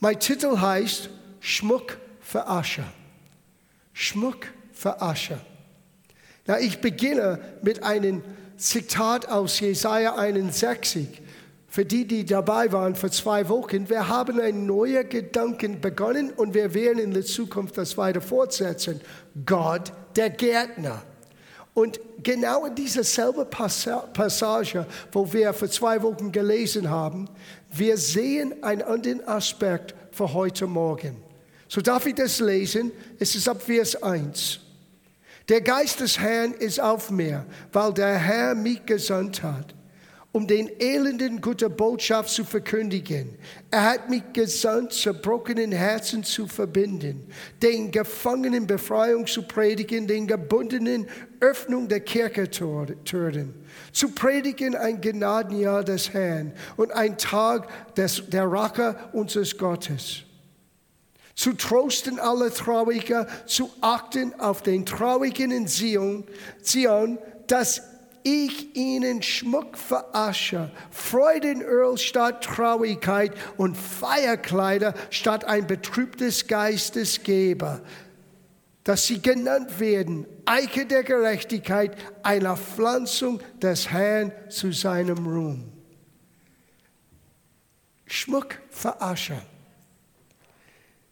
Mein 0.00 0.20
Titel 0.20 0.60
heißt 0.60 1.10
Schmuck 1.40 1.98
für 2.20 2.46
Asche. 2.46 2.84
Schmuck 3.92 4.46
für 4.72 5.02
Asche. 5.02 5.40
Na, 6.46 6.60
ich 6.60 6.80
beginne 6.80 7.40
mit 7.62 7.82
einem 7.82 8.22
Zitat 8.56 9.28
aus 9.28 9.58
Jesaja 9.58 10.14
61. 10.14 11.20
Für 11.66 11.84
die, 11.84 12.06
die 12.06 12.24
dabei 12.24 12.72
waren 12.72 12.94
vor 12.94 13.10
zwei 13.10 13.48
Wochen, 13.48 13.88
wir 13.88 14.08
haben 14.08 14.40
einen 14.40 14.66
neuen 14.66 15.08
Gedanken 15.08 15.80
begonnen 15.80 16.30
und 16.30 16.54
wir 16.54 16.74
werden 16.74 16.98
in 16.98 17.12
der 17.12 17.24
Zukunft 17.24 17.76
das 17.76 17.98
weiter 17.98 18.20
fortsetzen. 18.20 19.00
Gott, 19.44 19.92
der 20.16 20.30
Gärtner. 20.30 21.02
Und 21.74 22.00
genau 22.22 22.64
in 22.64 22.74
dieser 22.74 23.04
selben 23.04 23.48
Passage, 23.48 24.86
wo 25.12 25.32
wir 25.32 25.52
vor 25.52 25.68
zwei 25.70 26.02
Wochen 26.02 26.32
gelesen 26.32 26.90
haben, 26.90 27.28
wir 27.70 27.96
sehen 27.96 28.62
einen 28.62 28.82
anderen 28.82 29.26
Aspekt 29.26 29.94
für 30.10 30.32
heute 30.32 30.66
Morgen. 30.66 31.16
So 31.68 31.80
darf 31.80 32.06
ich 32.06 32.14
das 32.14 32.40
lesen? 32.40 32.92
Es 33.18 33.34
ist 33.34 33.48
ab 33.48 33.60
Vers 33.62 34.02
1. 34.02 34.60
Der 35.48 35.60
Geist 35.60 36.00
des 36.00 36.18
Herrn 36.18 36.52
ist 36.52 36.80
auf 36.80 37.10
mir, 37.10 37.46
weil 37.72 37.92
der 37.92 38.18
Herr 38.18 38.54
mich 38.54 38.84
gesandt 38.84 39.42
hat 39.42 39.74
um 40.32 40.46
den 40.46 40.68
Elenden 40.78 41.40
gute 41.40 41.70
Botschaft 41.70 42.30
zu 42.30 42.44
verkündigen. 42.44 43.38
Er 43.70 43.84
hat 43.84 44.10
mich 44.10 44.22
gesandt, 44.32 44.92
zerbrochenen 44.92 45.72
Herzen 45.72 46.22
zu 46.22 46.46
verbinden, 46.46 47.26
den 47.62 47.90
Gefangenen 47.90 48.66
Befreiung 48.66 49.26
zu 49.26 49.42
predigen, 49.42 50.06
den 50.06 50.26
Gebundenen 50.26 51.06
Öffnung 51.40 51.88
der 51.88 52.00
Kirchentüren, 52.00 53.54
zu 53.92 54.10
predigen 54.10 54.76
ein 54.76 55.00
Gnadenjahr 55.00 55.82
des 55.82 56.12
Herrn 56.12 56.52
und 56.76 56.92
ein 56.92 57.16
Tag 57.16 57.94
des, 57.94 58.22
der 58.28 58.44
Rache 58.44 58.96
unseres 59.12 59.56
Gottes 59.56 60.24
zu 61.34 61.52
trosten 61.52 62.18
alle 62.18 62.52
Traurigen, 62.52 63.24
zu 63.46 63.70
achten 63.80 64.34
auf 64.40 64.60
den 64.60 64.84
Traurigen 64.84 65.52
in 65.52 65.68
Zion, 65.68 66.24
Zion 66.62 67.16
dass 67.46 67.87
ich 68.22 68.76
ihnen 68.76 69.22
Schmuck 69.22 69.76
für 69.76 70.14
Asche, 70.14 70.70
Freudenöl 70.90 71.96
statt 71.98 72.44
Traurigkeit 72.44 73.32
und 73.56 73.76
Feierkleider 73.76 74.94
statt 75.10 75.44
ein 75.44 75.66
betrübtes 75.66 76.46
Geistes 76.46 77.22
gebe, 77.22 77.82
dass 78.84 79.06
sie 79.06 79.20
genannt 79.20 79.80
werden, 79.80 80.26
Eiche 80.46 80.86
der 80.86 81.04
Gerechtigkeit, 81.04 81.96
einer 82.22 82.56
Pflanzung 82.56 83.40
des 83.60 83.90
Herrn 83.90 84.32
zu 84.48 84.72
seinem 84.72 85.26
Ruhm. 85.26 85.72
Schmuck 88.06 88.58
für 88.70 89.00
Asche. 89.00 89.40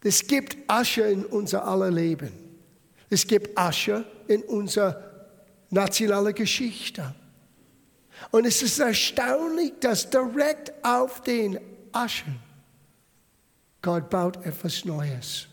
Es 0.03 0.25
gibt 0.25 0.57
Asche 0.67 1.01
in 1.03 1.25
unser 1.25 1.67
aller 1.67 1.91
Leben. 1.91 2.31
Es 3.09 3.27
gibt 3.27 3.57
Asche 3.57 4.05
in 4.27 4.41
unser 4.43 5.06
nationale 5.69 6.33
Geschichte. 6.33 7.13
Und 8.31 8.45
es 8.45 8.61
ist 8.61 8.79
erstaunlich, 8.79 9.73
dass 9.79 10.09
direkt 10.09 10.73
auf 10.83 11.21
den 11.21 11.59
Aschen 11.91 12.39
Gott 13.81 14.09
baut 14.09 14.43
etwas 14.45 14.85
Neues. 14.85 15.47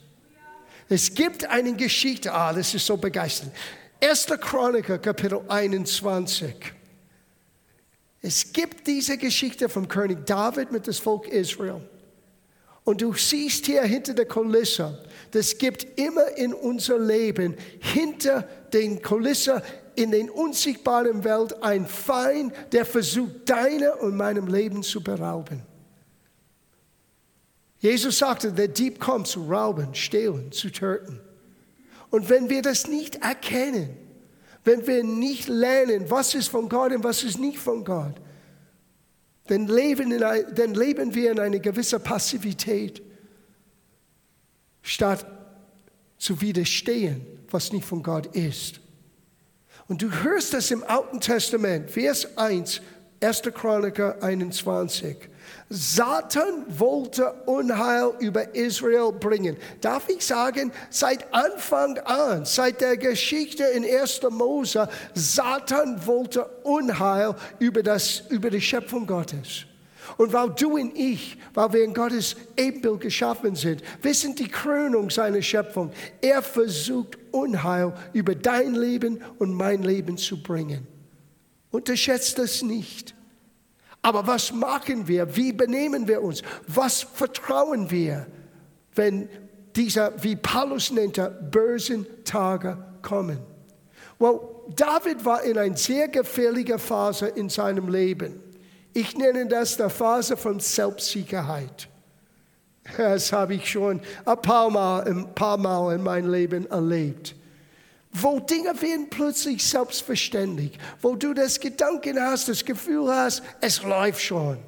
Es 0.89 1.15
gibt 1.15 1.47
eine 1.47 1.75
Geschichte, 1.75 2.33
ah, 2.33 2.53
das 2.53 2.75
ist 2.75 2.87
so 2.87 2.97
begeisternd. 2.97 3.53
1. 4.01 4.27
Chroniker, 4.41 4.99
Kapitel 4.99 5.41
21. 5.49 6.55
Es 8.21 8.53
gibt 8.53 8.87
diese 8.87 9.19
Geschichte 9.19 9.69
vom 9.69 9.87
König 9.87 10.27
David 10.27 10.73
mit 10.73 10.87
dem 10.87 10.95
Volk 10.95 11.29
Israel. 11.29 11.89
Und 12.85 13.01
du 13.01 13.15
siehst 13.15 13.67
hier 13.67 13.83
hinter 13.83 14.15
der 14.15 14.27
Kulisse, 14.27 15.03
das 15.31 15.57
gibt 15.57 15.99
immer 15.99 16.37
in 16.37 16.53
unser 16.53 16.99
Leben 16.99 17.57
hinter 17.81 18.43
den 18.73 19.01
Kulissen 19.01 19.63
in 19.97 20.11
den 20.11 20.31
unsichtbaren 20.31 21.25
Welt 21.25 21.63
ein 21.63 21.87
Feind, 21.87 22.53
der 22.73 22.85
versucht, 22.85 23.49
deine 23.49 23.97
und 23.97 24.17
meinem 24.17 24.47
Leben 24.47 24.83
zu 24.83 25.03
berauben. 25.03 25.63
Jesus 27.79 28.19
sagte, 28.19 28.53
der 28.53 28.69
Dieb 28.69 28.99
kommt 28.99 29.27
zu 29.27 29.45
rauben, 29.45 29.95
stehlen, 29.95 30.51
zu 30.53 30.71
töten. 30.71 31.21
Und 32.11 32.29
wenn 32.31 32.49
wir 32.49 32.63
das 32.63 32.87
nicht 32.87 33.17
erkennen, 33.17 33.91
wenn 34.65 34.87
wir 34.87 35.05
nicht 35.05 35.49
lernen, 35.49 36.11
was 36.11 36.35
ist 36.35 36.49
von 36.49 36.69
Gott 36.69 36.93
und 36.93 37.05
was 37.05 37.23
ist 37.23 37.39
nicht 37.39 37.59
von 37.59 37.85
Gott, 37.85 38.15
dann 39.47 39.67
leben, 39.67 40.23
ein, 40.23 40.55
dann 40.55 40.75
leben 40.75 41.15
wir 41.15 41.33
in 41.33 41.39
einer 41.39 41.59
gewissen 41.59 42.03
Passivität, 42.03 43.03
statt 44.81 45.27
zu 46.17 46.41
widerstehen, 46.41 47.27
was 47.51 47.73
nicht 47.73 47.85
von 47.85 48.03
Gott 48.03 48.35
ist. 48.35 48.81
Und 49.89 50.01
du 50.01 50.11
hörst 50.23 50.55
das 50.55 50.71
im 50.71 50.83
Alten 50.85 51.21
Testament, 51.21 51.91
Vers 51.91 52.37
1, 52.37 52.81
1. 53.21 53.43
Chroniker 53.55 54.23
21. 54.23 55.17
Satan 55.69 56.65
wollte 56.69 57.33
Unheil 57.47 58.13
über 58.19 58.55
Israel 58.55 59.13
bringen. 59.13 59.57
Darf 59.81 60.09
ich 60.09 60.25
sagen, 60.25 60.73
seit 60.91 61.33
Anfang 61.35 61.99
an, 61.99 62.45
seit 62.45 62.81
der 62.81 62.97
Geschichte 62.97 63.65
in 63.65 63.85
1. 63.85 64.23
Mose, 64.31 64.89
Satan 65.15 66.07
wollte 66.07 66.47
Unheil 66.63 67.35
über, 67.59 67.83
das, 67.83 68.23
über 68.31 68.51
die 68.51 68.61
Schöpfung 68.61 69.07
Gottes. 69.07 69.67
Und 70.17 70.33
weil 70.33 70.51
du 70.51 70.77
und 70.77 70.97
ich, 70.97 71.37
weil 71.55 71.73
wir 71.73 71.85
in 71.85 71.95
Gottes 71.95 72.37
Ebenbild 72.57 73.01
geschaffen 73.01 73.55
sind, 73.55 73.83
wir 74.03 74.15
sind 74.15 74.39
die 74.39 74.49
Krönung 74.49 75.11
seiner 75.11 75.43
Schöpfung. 75.43 75.91
Er 76.21 76.43
versucht 76.43 77.19
Unheil 77.31 77.95
über 78.13 78.35
dein 78.35 78.75
Leben 78.75 79.23
und 79.39 79.53
mein 79.53 79.83
Leben 79.83 80.17
zu 80.17 80.43
bringen. 80.43 80.87
Unterschätzt 81.71 82.39
das 82.39 82.63
nicht. 82.63 83.15
Aber 84.03 84.27
was 84.27 84.53
machen 84.53 85.09
wir? 85.09 85.35
Wie 85.35 85.53
benehmen 85.53 86.07
wir 86.07 86.23
uns? 86.23 86.43
Was 86.67 87.03
vertrauen 87.03 87.91
wir, 87.91 88.27
wenn 88.95 89.29
dieser, 89.75 90.23
wie 90.23 90.37
Paulus 90.37 90.91
nennt, 90.91 91.19
bösen 91.51 92.07
Tage 92.25 92.77
kommen? 93.01 93.39
Well, 94.19 94.41
David 94.77 95.25
war 95.25 95.43
in 95.43 95.59
einer 95.59 95.77
sehr 95.77 96.09
gefährlichen 96.09 96.79
Phase 96.79 97.29
in 97.29 97.49
seinem 97.49 97.89
Leben. 97.89 98.44
Ich 98.95 99.17
nenne 99.17 99.47
das 99.47 99.77
der 99.77 99.91
Phase 99.91 100.37
von 100.37 100.61
Selbstsicherheit. 100.61 101.89
Das 102.97 103.33
habe 103.33 103.55
ich 103.55 103.69
schon 103.69 104.01
ein 104.25 104.43
paar 104.43 104.71
Mal, 104.71 105.09
ein 105.09 105.35
paar 105.35 105.57
Mal 105.57 105.97
in 105.97 106.03
meinem 106.03 106.31
Leben 106.31 106.71
erlebt. 106.71 107.35
Wo 108.13 108.39
Dinge 108.39 108.81
werden 108.81 109.11
plötzlich 109.11 109.67
selbstverständlich, 109.67 110.79
wo 111.03 111.17
du 111.17 111.35
das 111.35 111.59
Gedanken 111.59 112.21
hast, 112.21 112.49
das 112.49 112.65
Gefühl 112.65 113.09
hast, 113.13 113.43
es 113.61 113.83
läuft 113.83 114.23
schon. 114.23 114.59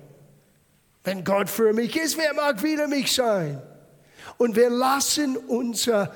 Wenn 1.04 1.22
Gott 1.22 1.48
für 1.48 1.72
mich 1.72 1.94
ist, 1.97 2.19
wer 2.19 2.34
mag 2.34 2.60
wieder 2.65 2.88
mich 2.88 3.15
sein? 3.15 3.62
Und 4.38 4.56
wir 4.56 4.70
lassen 4.70 5.36
unser, 5.36 6.12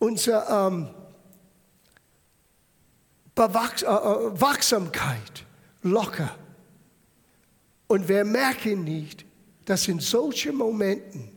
unser 0.00 0.66
ähm, 0.66 0.88
Bewachs 3.36 3.82
äh, 3.82 3.86
äh 3.86 4.40
Wachsamkeit 4.40 5.44
locker. 5.82 6.34
Und 7.92 8.08
wir 8.08 8.24
merken 8.24 8.84
nicht, 8.84 9.26
dass 9.66 9.86
in 9.86 10.00
solchen 10.00 10.56
Momenten 10.56 11.30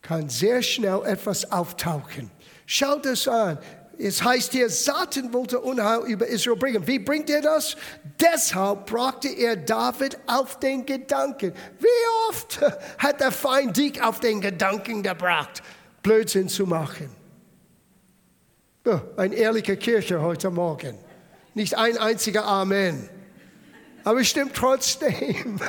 kann 0.00 0.30
sehr 0.30 0.62
schnell 0.62 1.02
etwas 1.04 1.52
auftauchen. 1.52 2.30
Schaut 2.64 3.04
es 3.04 3.28
an. 3.28 3.58
Es 3.98 4.24
heißt 4.24 4.52
hier, 4.52 4.70
Satan 4.70 5.34
wollte 5.34 5.60
Unheil 5.60 6.00
über 6.06 6.26
Israel 6.26 6.56
bringen. 6.56 6.86
Wie 6.86 6.98
bringt 6.98 7.28
er 7.28 7.42
das? 7.42 7.76
Deshalb 8.18 8.86
brachte 8.86 9.28
er 9.28 9.54
David 9.56 10.16
auf 10.26 10.58
den 10.60 10.86
Gedanken. 10.86 11.52
Wie 11.78 12.30
oft 12.30 12.62
hat 12.96 13.20
der 13.20 13.30
Feind 13.30 13.76
dich 13.76 14.00
auf 14.00 14.20
den 14.20 14.40
Gedanken 14.40 15.02
gebracht, 15.02 15.62
Blödsinn 16.02 16.48
zu 16.48 16.64
machen? 16.64 17.10
Oh, 18.86 18.98
ein 19.18 19.32
ehrlicher 19.34 19.76
Kirche 19.76 20.22
heute 20.22 20.48
Morgen. 20.48 20.96
Nicht 21.52 21.76
ein 21.76 21.98
einziger 21.98 22.46
Amen. 22.46 23.10
Aber 24.04 24.20
es 24.20 24.28
stimmt 24.28 24.54
trotzdem. 24.54 25.58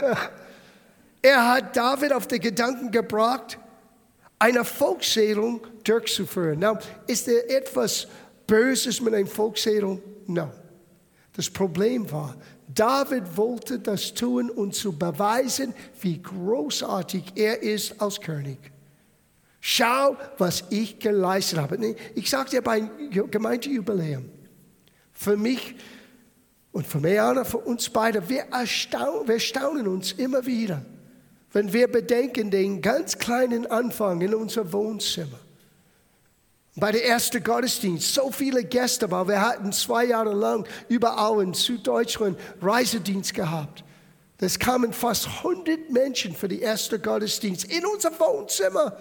Er 1.22 1.54
hat 1.54 1.76
David 1.76 2.14
auf 2.14 2.28
den 2.28 2.40
Gedanken 2.40 2.92
gebracht, 2.92 3.58
eine 4.38 4.64
Volkszählung 4.64 5.66
durchzuführen. 5.84 6.60
Now, 6.60 6.78
ist 7.08 7.28
da 7.28 7.32
etwas 7.32 8.08
Böses 8.46 9.02
mit 9.02 9.16
einer 9.16 9.26
Volkszählung? 9.26 10.04
Nein. 10.28 10.52
Das 11.34 11.50
Problem 11.50 12.12
war, 12.12 12.36
David 12.68 13.24
wollte 13.36 13.80
das 13.80 14.14
tun, 14.14 14.52
um 14.52 14.72
zu 14.72 14.98
beweisen, 14.98 15.74
wie 16.00 16.22
großartig 16.22 17.24
er 17.34 17.64
ist 17.64 18.00
als 18.00 18.22
König. 18.22 18.60
Schau, 19.60 20.16
was 20.38 20.64
ich 20.70 21.00
geleistet 21.00 21.58
habe. 21.58 21.96
Ich 22.14 22.30
sagte 22.30 22.58
dir 22.58 22.62
bei 22.62 22.82
Gemeindejubiläum, 23.10 24.30
für 25.12 25.36
mich 25.36 25.76
und 26.76 26.86
für 26.86 27.00
Meana, 27.00 27.44
für 27.44 27.58
uns 27.58 27.90
beide, 27.90 28.30
wir, 28.30 28.44
erstaunen, 28.52 29.28
wir 29.28 29.40
staunen 29.40 29.88
uns 29.88 30.12
immer 30.12 30.46
wieder 30.46 30.86
wenn 31.56 31.72
wir 31.72 31.88
bedenken 31.88 32.52
den 32.52 32.82
ganz 32.82 33.18
kleinen 33.18 33.66
Anfang 33.66 34.20
in 34.20 34.36
unser 34.36 34.74
Wohnzimmer. 34.74 35.40
Bei 36.76 36.92
der 36.92 37.08
ersten 37.08 37.42
Gottesdienst, 37.42 38.14
so 38.14 38.30
viele 38.30 38.66
Gäste, 38.66 39.10
weil 39.10 39.30
wir 39.30 39.42
hatten 39.42 39.72
zwei 39.72 40.04
Jahre 40.04 40.34
lang 40.34 40.68
überall 40.90 41.42
in 41.42 41.54
Süddeutschland 41.54 42.38
Reisedienst 42.62 43.34
gehabt. 43.34 43.86
Es 44.38 44.60
kamen 44.60 44.92
fast 44.92 45.28
100 45.28 45.90
Menschen 45.92 46.36
für 46.36 46.50
die 46.50 46.60
erste 46.60 47.00
Gottesdienst 47.00 47.72
in 47.72 47.86
unser 47.86 48.12
Wohnzimmer. 48.20 48.98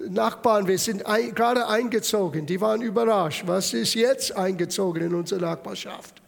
Die 0.00 0.10
Nachbarn, 0.10 0.66
wir 0.66 0.80
sind 0.80 1.06
ein, 1.06 1.32
gerade 1.32 1.68
eingezogen, 1.68 2.44
die 2.44 2.60
waren 2.60 2.82
überrascht. 2.82 3.44
Was 3.46 3.72
ist 3.72 3.94
jetzt 3.94 4.36
eingezogen 4.36 5.04
in 5.04 5.14
unsere 5.14 5.40
Nachbarschaft? 5.40 6.20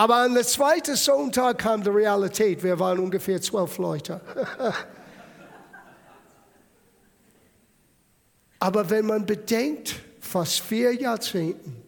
Aber 0.00 0.16
an 0.16 0.32
der 0.32 0.44
zweiten 0.44 0.96
Sonntag 0.96 1.58
kam 1.58 1.82
die 1.82 1.90
Realität. 1.90 2.62
Wir 2.62 2.78
waren 2.78 2.98
ungefähr 3.00 3.38
zwölf 3.42 3.76
Leute. 3.76 4.18
Aber 8.58 8.88
wenn 8.88 9.04
man 9.04 9.26
bedenkt, 9.26 9.96
fast 10.18 10.60
vier 10.60 10.94
Jahrzehnten, 10.94 11.82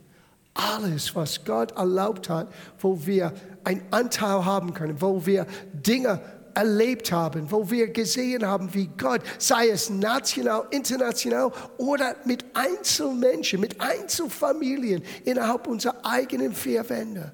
alles, 0.53 1.17
was 1.17 1.43
Gott 1.43 1.73
erlaubt 1.73 2.29
hat, 2.29 2.53
wo 2.81 3.07
wir 3.07 3.33
einen 3.65 3.83
Anteil 3.91 4.45
haben 4.45 4.75
können, 4.75 5.01
wo 5.01 5.25
wir 5.25 5.47
Dinge 5.73 6.21
erlebt 6.53 7.13
haben, 7.13 7.51
wo 7.51 7.71
wir 7.71 7.89
gesehen 7.95 8.47
haben, 8.47 8.75
wie 8.75 8.91
Gott, 8.99 9.23
sei 9.39 9.71
es 9.71 9.89
national, 9.89 10.67
international 10.69 11.51
oder 11.79 12.15
mit 12.27 12.45
Einzelmenschen, 12.53 13.59
mit 13.59 13.81
Einzelfamilien 13.81 15.03
innerhalb 15.25 15.67
unserer 15.67 15.97
eigenen 16.05 16.53
vier 16.53 16.87
Wände, 16.91 17.33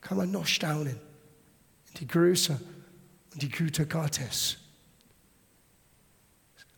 kann 0.00 0.16
man 0.16 0.30
noch 0.30 0.46
staunen. 0.46 0.96
Die 1.98 2.06
Größe 2.06 2.60
und 3.32 3.42
die 3.42 3.48
Güte 3.48 3.86
Gottes. 3.86 4.56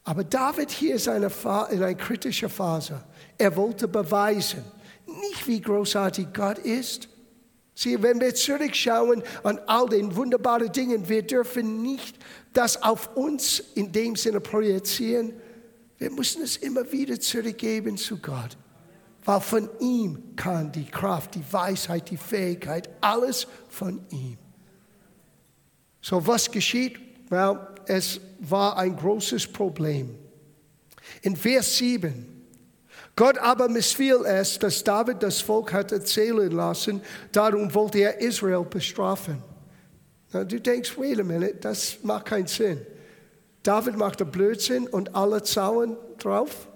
Aber 0.05 0.25
David 0.25 0.71
hier 0.71 0.97
ist 0.97 1.09
eine, 1.09 1.27
in 1.71 1.83
einer 1.83 1.95
kritischen 1.95 2.49
Phase. 2.49 3.03
Er 3.39 3.55
wollte 3.57 3.87
beweisen, 3.87 4.65
nicht 5.07 5.47
wie 5.47 5.61
großartig 5.61 6.29
Gott 6.33 6.59
ist. 6.59 7.09
Sieh, 7.75 8.03
wenn 8.03 8.21
wir 8.21 8.35
zurückschauen 8.35 9.23
an 9.45 9.59
all 9.67 9.89
den 9.89 10.15
wunderbaren 10.15 10.73
Dingen, 10.73 11.09
wir 11.09 11.23
dürfen 11.23 11.83
nicht 11.83 12.19
das 12.53 12.83
auf 12.83 13.17
uns 13.17 13.61
in 13.75 13.93
dem 13.93 14.17
Sinne 14.17 14.41
projizieren. 14.41 15.33
Wir 15.99 16.11
müssen 16.11 16.43
es 16.43 16.57
immer 16.57 16.91
wieder 16.93 17.19
zurückgeben 17.19 17.97
zu 17.97 18.19
Gott. 18.19 18.57
Weil 19.25 19.41
von 19.41 19.69
ihm 19.81 20.35
kann 20.37 20.73
die 20.73 20.85
Kraft, 20.85 21.35
die 21.35 21.45
Weisheit, 21.53 22.11
die 22.11 22.17
Fähigkeit, 22.17 22.89
alles 23.01 23.47
von 23.69 24.01
ihm. 24.11 24.37
So 26.01 26.27
was 26.27 26.51
geschieht? 26.51 26.99
Well, 27.31 27.61
es 27.87 28.21
war 28.41 28.77
ein 28.77 28.97
großes 28.97 29.47
Problem. 29.47 30.19
In 31.23 31.37
Vers 31.37 31.77
7. 31.79 32.29
Gott 33.15 33.39
aber 33.39 33.69
missfiel 33.69 34.25
es, 34.25 34.59
dass 34.59 34.83
David 34.83 35.23
das 35.23 35.41
Volk 35.41 35.73
hat 35.73 35.93
erzählen 35.93 36.51
lassen, 36.51 37.03
darum 37.31 37.73
wollte 37.75 37.99
er 37.99 38.21
Israel 38.21 38.65
bestrafen. 38.65 39.43
Na, 40.33 40.45
du 40.45 40.61
denkst, 40.61 40.97
wait 40.97 41.21
a 41.21 41.23
minute, 41.23 41.57
das 41.61 41.99
macht 42.03 42.27
keinen 42.27 42.47
Sinn. 42.47 42.81
David 43.63 43.97
machte 43.97 44.25
Blödsinn 44.25 44.89
und 44.89 45.15
alle 45.15 45.43
zauen 45.43 45.97
drauf. 46.19 46.69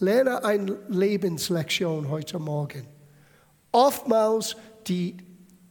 Lerne 0.00 0.42
eine 0.42 0.78
Lebenslektion 0.88 2.08
heute 2.08 2.38
Morgen. 2.38 2.86
Oftmals 3.70 4.56
die 4.86 5.16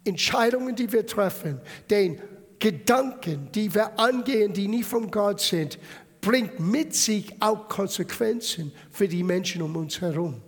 Entscheidungen, 0.05 0.75
die 0.75 0.91
wir 0.91 1.05
treffen, 1.05 1.59
den 1.89 2.21
Gedanken, 2.59 3.49
die 3.53 3.73
wir 3.73 3.99
angehen, 3.99 4.53
die 4.53 4.67
nicht 4.67 4.85
von 4.85 5.09
Gott 5.09 5.41
sind, 5.41 5.79
bringt 6.21 6.59
mit 6.59 6.93
sich 6.93 7.41
auch 7.41 7.67
Konsequenzen 7.67 8.71
für 8.91 9.07
die 9.07 9.23
Menschen 9.23 9.63
um 9.63 9.75
uns 9.75 9.99
herum. 9.99 10.41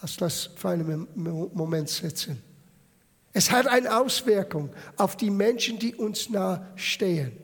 Lass 0.00 0.16
das 0.16 0.50
für 0.56 0.70
einen 0.70 1.06
Moment 1.14 1.90
sitzen. 1.90 2.42
Es 3.34 3.50
hat 3.50 3.66
eine 3.66 3.96
Auswirkung 3.96 4.70
auf 4.96 5.16
die 5.16 5.30
Menschen, 5.30 5.78
die 5.78 5.94
uns 5.94 6.30
nahe 6.30 6.66
stehen. 6.76 7.41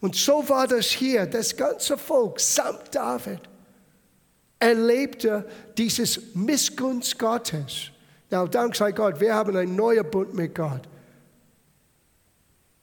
Und 0.00 0.14
so 0.14 0.48
war 0.48 0.66
das 0.66 0.86
hier. 0.86 1.26
Das 1.26 1.56
ganze 1.56 1.98
Volk 1.98 2.38
samt 2.40 2.94
David 2.94 3.40
erlebte 4.58 5.46
dieses 5.76 6.34
Missgunst 6.34 7.18
Gottes. 7.18 7.90
Ja, 8.30 8.46
dank 8.46 8.76
sei 8.76 8.92
Gott, 8.92 9.20
wir 9.20 9.34
haben 9.34 9.56
einen 9.56 9.76
neuen 9.76 10.08
Bund 10.10 10.34
mit 10.34 10.54
Gott. 10.54 10.82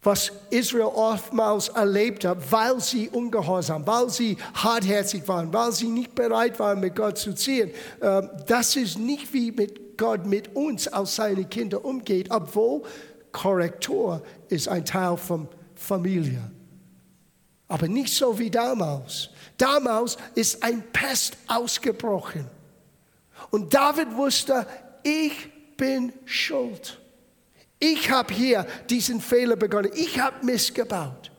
Was 0.02 0.32
Israel 0.52 0.92
oftmals 0.94 1.70
erlebt 1.70 2.26
hat, 2.26 2.52
weil 2.52 2.80
sie 2.80 3.10
ungehorsam, 3.10 3.86
weil 3.88 4.10
sie 4.10 4.38
hartherzig 4.54 5.28
waren, 5.28 5.52
weil 5.52 5.72
sie 5.72 5.88
nicht 5.88 6.14
bereit 6.14 6.60
waren, 6.60 6.80
mit 6.80 6.96
Gott 6.96 7.18
zu 7.18 7.34
ziehen. 7.34 7.72
Ähm, 8.02 8.30
das 8.46 8.76
ist 8.76 9.00
nicht 9.00 9.34
wie 9.34 9.52
mit 9.52 9.98
Gott 9.98 10.26
mit 10.26 10.56
uns 10.56 10.88
als 10.88 11.16
seine 11.16 11.46
Kinder 11.46 11.84
umgeht, 11.84 12.30
obwohl 12.30 12.84
Korrektur 13.32 14.22
ist 14.48 14.68
ein 14.68 14.86
Teil 14.86 15.18
von 15.18 15.48
Familie. 15.76 16.52
Aber 17.68 17.88
nicht 17.88 18.14
so 18.14 18.38
wie 18.38 18.50
damals. 18.50 19.30
Damals 19.58 20.18
ist 20.36 20.62
ein 20.64 20.84
Pest 20.92 21.38
ausgebrochen. 21.48 22.48
Und 23.52 23.74
David 23.74 24.16
wusste, 24.16 24.68
ich 25.04 25.50
bin 25.78 26.14
schuld. 26.26 27.00
Ich 27.80 28.10
habe 28.10 28.34
hier 28.34 28.66
diesen 28.90 29.22
Fehler 29.22 29.56
begonnen. 29.56 29.92
Ich 29.96 30.20
habe 30.20 30.46
missgebaut. 30.46 31.32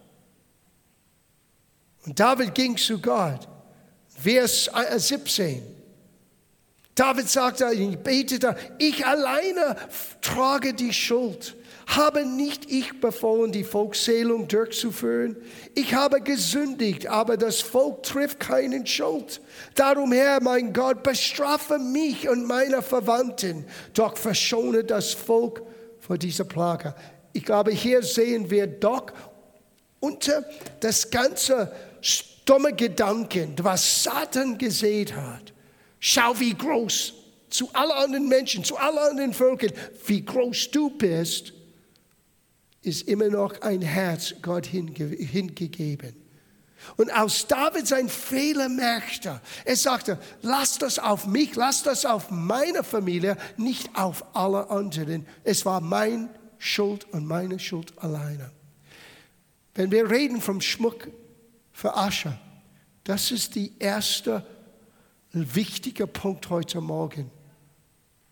Und 2.04 2.18
David 2.18 2.54
ging 2.54 2.76
zu 2.76 3.00
Gott. 3.00 3.48
Vers 4.08 4.70
17. 4.96 5.62
David 6.94 7.28
sagte, 7.28 7.72
ich 7.74 7.98
betete, 7.98 8.56
ich 8.78 9.04
alleine 9.04 9.76
trage 10.22 10.72
die 10.72 10.92
Schuld. 10.92 11.55
Habe 11.86 12.26
nicht 12.26 12.68
ich 12.70 13.00
befohlen, 13.00 13.52
die 13.52 13.62
Volkszählung 13.62 14.48
durchzuführen? 14.48 15.36
Ich 15.74 15.94
habe 15.94 16.20
gesündigt, 16.20 17.06
aber 17.06 17.36
das 17.36 17.60
Volk 17.60 18.02
trifft 18.02 18.40
keinen 18.40 18.86
Schuld. 18.86 19.40
Darum, 19.76 20.10
Herr, 20.10 20.42
mein 20.42 20.72
Gott, 20.72 21.04
bestrafe 21.04 21.78
mich 21.78 22.28
und 22.28 22.44
meine 22.44 22.82
Verwandten, 22.82 23.64
doch 23.94 24.16
verschone 24.16 24.82
das 24.82 25.12
Volk 25.12 25.62
vor 26.00 26.18
dieser 26.18 26.44
Plage. 26.44 26.92
Ich 27.32 27.44
glaube, 27.44 27.70
hier 27.70 28.02
sehen 28.02 28.50
wir 28.50 28.66
doch 28.66 29.06
unter 30.00 30.44
das 30.80 31.08
ganze 31.08 31.72
stumme 32.00 32.72
Gedanken, 32.72 33.54
was 33.62 34.02
Satan 34.02 34.58
gesät 34.58 35.14
hat. 35.14 35.52
Schau, 36.00 36.38
wie 36.40 36.52
groß 36.52 37.14
zu 37.48 37.70
allen 37.72 37.92
anderen 37.92 38.28
Menschen, 38.28 38.64
zu 38.64 38.76
allen 38.76 38.98
anderen 38.98 39.32
Völkern, 39.32 39.72
wie 40.06 40.24
groß 40.24 40.70
du 40.72 40.90
bist 40.90 41.52
ist 42.86 43.08
immer 43.08 43.28
noch 43.28 43.60
ein 43.62 43.82
Herz 43.82 44.34
Gott 44.42 44.64
hinge 44.66 44.92
hingegeben. 44.94 46.14
Und 46.96 47.10
aus 47.10 47.48
David 47.48 47.88
sein 47.88 48.08
Fehler 48.08 48.68
merkte, 48.68 49.40
er 49.64 49.76
sagte, 49.76 50.18
lass 50.42 50.78
das 50.78 51.00
auf 51.00 51.26
mich, 51.26 51.56
lass 51.56 51.82
das 51.82 52.04
auf 52.04 52.30
meine 52.30 52.84
Familie, 52.84 53.36
nicht 53.56 53.90
auf 53.96 54.36
alle 54.36 54.70
anderen. 54.70 55.26
Es 55.42 55.66
war 55.66 55.80
mein 55.80 56.30
Schuld 56.58 57.12
und 57.12 57.26
meine 57.26 57.58
Schuld 57.58 57.92
alleine. 57.98 58.52
Wenn 59.74 59.90
wir 59.90 60.08
reden 60.08 60.40
vom 60.40 60.60
Schmuck 60.60 61.08
für 61.72 61.96
Asche, 61.96 62.38
das 63.02 63.32
ist 63.32 63.56
die 63.56 63.72
erste 63.80 64.46
wichtige 65.32 66.06
Punkt 66.06 66.50
heute 66.50 66.80
Morgen. 66.80 67.30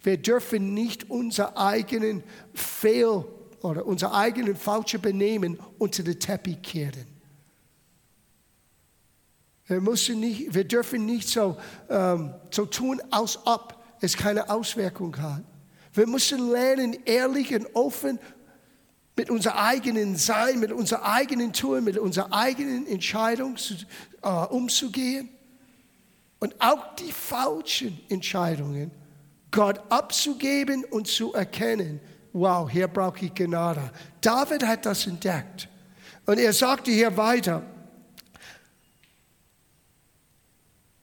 Wir 0.02 0.16
dürfen 0.16 0.74
nicht 0.74 1.10
unser 1.10 1.58
eigenen 1.58 2.22
Fehl 2.52 3.24
oder 3.64 3.86
unser 3.86 4.12
eigenes 4.12 4.58
falsches 4.58 5.00
Benehmen 5.00 5.58
unter 5.78 6.02
den 6.02 6.20
Teppich 6.20 6.60
kehren. 6.60 7.06
Wir, 9.66 9.80
müssen 9.80 10.20
nicht, 10.20 10.52
wir 10.54 10.64
dürfen 10.64 11.06
nicht 11.06 11.26
so, 11.26 11.56
ähm, 11.88 12.34
so 12.50 12.66
tun, 12.66 13.00
als 13.10 13.38
ob 13.46 13.82
es 14.02 14.18
keine 14.18 14.50
Auswirkung 14.50 15.16
hat. 15.16 15.42
Wir 15.94 16.06
müssen 16.06 16.50
lernen, 16.50 16.98
ehrlich 17.06 17.54
und 17.54 17.74
offen 17.74 18.18
mit 19.16 19.30
unserem 19.30 19.56
eigenen 19.56 20.16
Sein, 20.16 20.60
mit 20.60 20.70
unserem 20.70 21.02
eigenen 21.02 21.54
Tun, 21.54 21.84
mit 21.84 21.96
unserer 21.96 22.34
eigenen 22.34 22.86
Entscheidung 22.86 23.56
äh, 24.20 24.28
umzugehen. 24.28 25.30
Und 26.38 26.54
auch 26.58 26.96
die 26.96 27.12
falschen 27.12 27.98
Entscheidungen 28.10 28.90
Gott 29.50 29.80
abzugeben 29.88 30.84
und 30.84 31.06
zu 31.06 31.32
erkennen, 31.32 32.00
wow, 32.34 32.68
hier 32.68 32.88
brauche 32.88 33.24
ich 33.24 33.34
Gnade. 33.34 33.90
David 34.20 34.66
hat 34.66 34.84
das 34.84 35.06
entdeckt. 35.06 35.68
Und 36.26 36.38
er 36.38 36.52
sagte 36.52 36.90
hier 36.90 37.16
weiter, 37.16 37.62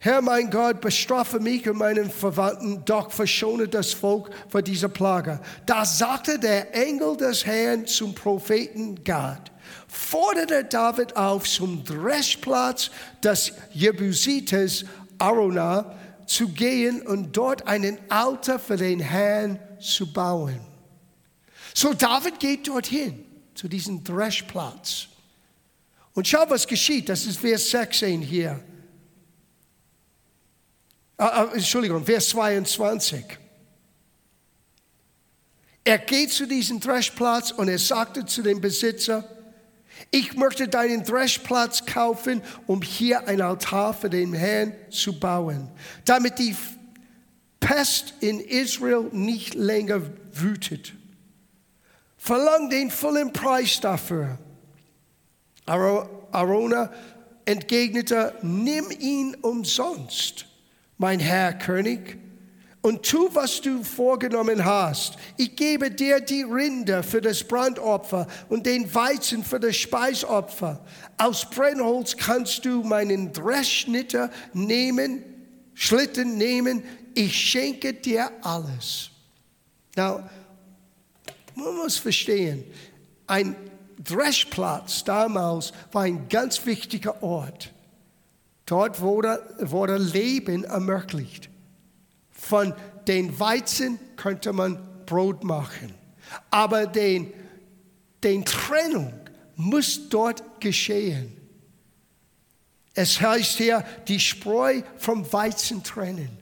Herr 0.03 0.21
mein 0.23 0.49
Gott, 0.49 0.81
bestrafe 0.81 1.39
mich 1.39 1.69
und 1.69 1.77
meinen 1.77 2.09
Verwandten, 2.09 2.83
doch 2.85 3.11
verschone 3.11 3.67
das 3.67 3.93
Volk 3.93 4.31
vor 4.49 4.63
dieser 4.63 4.89
Plage. 4.89 5.39
Da 5.67 5.85
sagte 5.85 6.39
der 6.39 6.75
Engel 6.75 7.17
des 7.17 7.45
Herrn 7.45 7.85
zum 7.85 8.15
Propheten 8.15 9.03
Gad, 9.03 9.51
forderte 9.87 10.63
David 10.63 11.15
auf, 11.15 11.47
zum 11.47 11.83
Dreschplatz 11.83 12.89
des 13.23 13.53
Jebusites 13.73 14.85
Arona 15.19 15.95
zu 16.25 16.47
gehen 16.47 17.03
und 17.03 17.37
dort 17.37 17.67
einen 17.67 17.99
Altar 18.09 18.57
für 18.57 18.77
den 18.77 18.99
Herrn 18.99 19.59
zu 19.79 20.11
bauen. 20.11 20.70
So 21.73 21.93
David 21.93 22.39
geht 22.39 22.67
dorthin, 22.67 23.23
zu 23.55 23.67
diesem 23.67 24.03
Dreschplatz. 24.03 25.07
Und 26.13 26.27
schau, 26.27 26.49
was 26.49 26.67
geschieht. 26.67 27.09
Das 27.09 27.25
ist 27.25 27.39
Vers 27.39 27.69
16 27.69 28.21
hier. 28.21 28.59
Uh, 31.19 31.53
Entschuldigung, 31.53 32.03
Vers 32.03 32.29
22. 32.29 33.23
Er 35.83 35.97
geht 35.99 36.31
zu 36.31 36.47
diesem 36.47 36.79
Dreschplatz 36.79 37.51
und 37.51 37.67
er 37.67 37.79
sagte 37.79 38.25
zu 38.25 38.41
dem 38.41 38.59
Besitzer, 38.61 39.27
ich 40.09 40.35
möchte 40.35 40.67
deinen 40.67 41.03
Dreschplatz 41.03 41.85
kaufen, 41.85 42.41
um 42.65 42.81
hier 42.81 43.27
ein 43.27 43.41
Altar 43.41 43.93
für 43.93 44.09
den 44.09 44.33
Herrn 44.33 44.73
zu 44.89 45.19
bauen, 45.19 45.69
damit 46.05 46.39
die 46.39 46.55
Pest 47.59 48.15
in 48.19 48.39
Israel 48.39 49.09
nicht 49.11 49.53
länger 49.53 50.01
wütet. 50.33 50.93
Verlang 52.23 52.69
den 52.69 52.91
vollen 52.91 53.33
Preis 53.33 53.79
dafür. 53.81 54.37
Arona 55.65 56.91
entgegnete, 57.45 58.35
nimm 58.43 58.91
ihn 58.99 59.35
umsonst, 59.41 60.45
mein 60.99 61.19
Herr 61.19 61.53
König 61.53 62.19
und 62.81 63.01
tu, 63.01 63.27
was 63.33 63.59
du 63.61 63.83
vorgenommen 63.83 64.63
hast. 64.63 65.17
Ich 65.35 65.55
gebe 65.55 65.89
dir 65.89 66.19
die 66.19 66.43
Rinde 66.43 67.01
für 67.01 67.21
das 67.21 67.43
Brandopfer 67.43 68.27
und 68.49 68.67
den 68.67 68.93
Weizen 68.93 69.43
für 69.43 69.59
das 69.59 69.77
Speisopfer. 69.77 70.85
Aus 71.17 71.49
Brennholz 71.49 72.15
kannst 72.17 72.65
du 72.65 72.83
meinen 72.83 73.33
Dreschnitter 73.33 74.29
nehmen, 74.53 75.23
Schlitten 75.73 76.37
nehmen. 76.37 76.83
Ich 77.15 77.35
schenke 77.35 77.95
dir 77.95 78.29
alles. 78.43 79.09
Now, 79.95 80.21
man 81.55 81.75
muss 81.75 81.97
verstehen, 81.97 82.63
ein 83.27 83.55
Dreschplatz 84.03 85.03
damals 85.03 85.73
war 85.91 86.03
ein 86.03 86.27
ganz 86.27 86.65
wichtiger 86.65 87.21
Ort. 87.21 87.71
Dort 88.65 89.01
wurde, 89.01 89.55
wurde 89.59 89.97
Leben 89.97 90.63
ermöglicht. 90.63 91.49
Von 92.31 92.73
den 93.07 93.39
Weizen 93.39 93.99
könnte 94.15 94.53
man 94.53 94.79
Brot 95.05 95.43
machen. 95.43 95.93
Aber 96.49 96.87
den, 96.87 97.33
den 98.23 98.45
Trennung 98.45 99.13
muss 99.55 100.09
dort 100.09 100.61
geschehen. 100.61 101.35
Es 102.93 103.21
heißt 103.21 103.57
hier, 103.57 103.85
die 104.07 104.19
Spreu 104.19 104.81
vom 104.97 105.31
Weizen 105.31 105.83
trennen. 105.83 106.40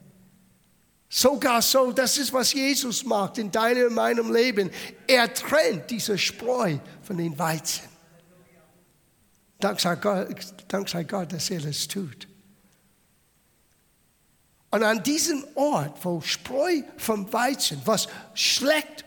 Sogar 1.12 1.64
so, 1.64 1.92
das 1.92 2.20
ist, 2.20 2.32
was 2.32 2.54
Jesus 2.54 3.04
macht 3.04 3.40
in 3.40 3.52
deinem 3.52 3.88
und 3.88 3.96
meinem 3.96 4.32
Leben. 4.32 4.70
Er 5.08 5.34
trennt 5.34 5.90
diese 5.90 6.18
Spreu 6.20 6.78
von 7.02 7.18
den 7.18 7.38
Weizen. 7.38 7.90
Dank 9.60 9.80
sei 9.80 9.96
Gott, 9.96 10.28
Dank 10.68 10.88
sei 10.88 11.04
Gott 11.04 11.34
dass 11.34 11.50
er 11.50 11.62
das 11.62 11.88
tut. 11.88 12.28
Und 14.70 14.84
an 14.84 15.02
diesem 15.02 15.44
Ort, 15.56 16.06
wo 16.06 16.22
Spreu 16.22 16.84
vom 16.98 17.32
Weizen, 17.34 17.82
was 17.86 18.08
schlecht 18.36 19.04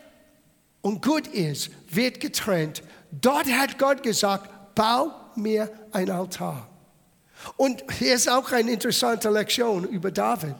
und 0.81 1.01
gut 1.01 1.27
ist, 1.27 1.71
wird 1.87 2.19
getrennt, 2.19 2.83
dort 3.11 3.47
hat 3.47 3.79
Gott 3.79 4.03
gesagt, 4.03 4.75
bau 4.75 5.13
mir 5.35 5.71
ein 5.93 6.09
Altar. 6.09 6.67
Und 7.55 7.83
hier 7.97 8.15
ist 8.15 8.29
auch 8.29 8.51
eine 8.51 8.71
interessante 8.71 9.29
Lektion 9.29 9.85
über 9.85 10.11
David. 10.11 10.55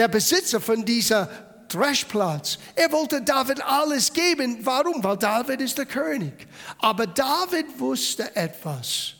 Der 0.00 0.08
Besitzer 0.08 0.62
von 0.62 0.82
dieser 0.82 1.26
Dreschplatz, 1.68 2.58
er 2.74 2.90
wollte 2.90 3.20
David 3.20 3.62
alles 3.62 4.10
geben. 4.10 4.56
Warum? 4.62 5.04
Weil 5.04 5.18
David 5.18 5.60
ist 5.60 5.76
der 5.76 5.84
König. 5.84 6.32
Aber 6.78 7.06
David 7.06 7.78
wusste 7.78 8.34
etwas. 8.34 9.12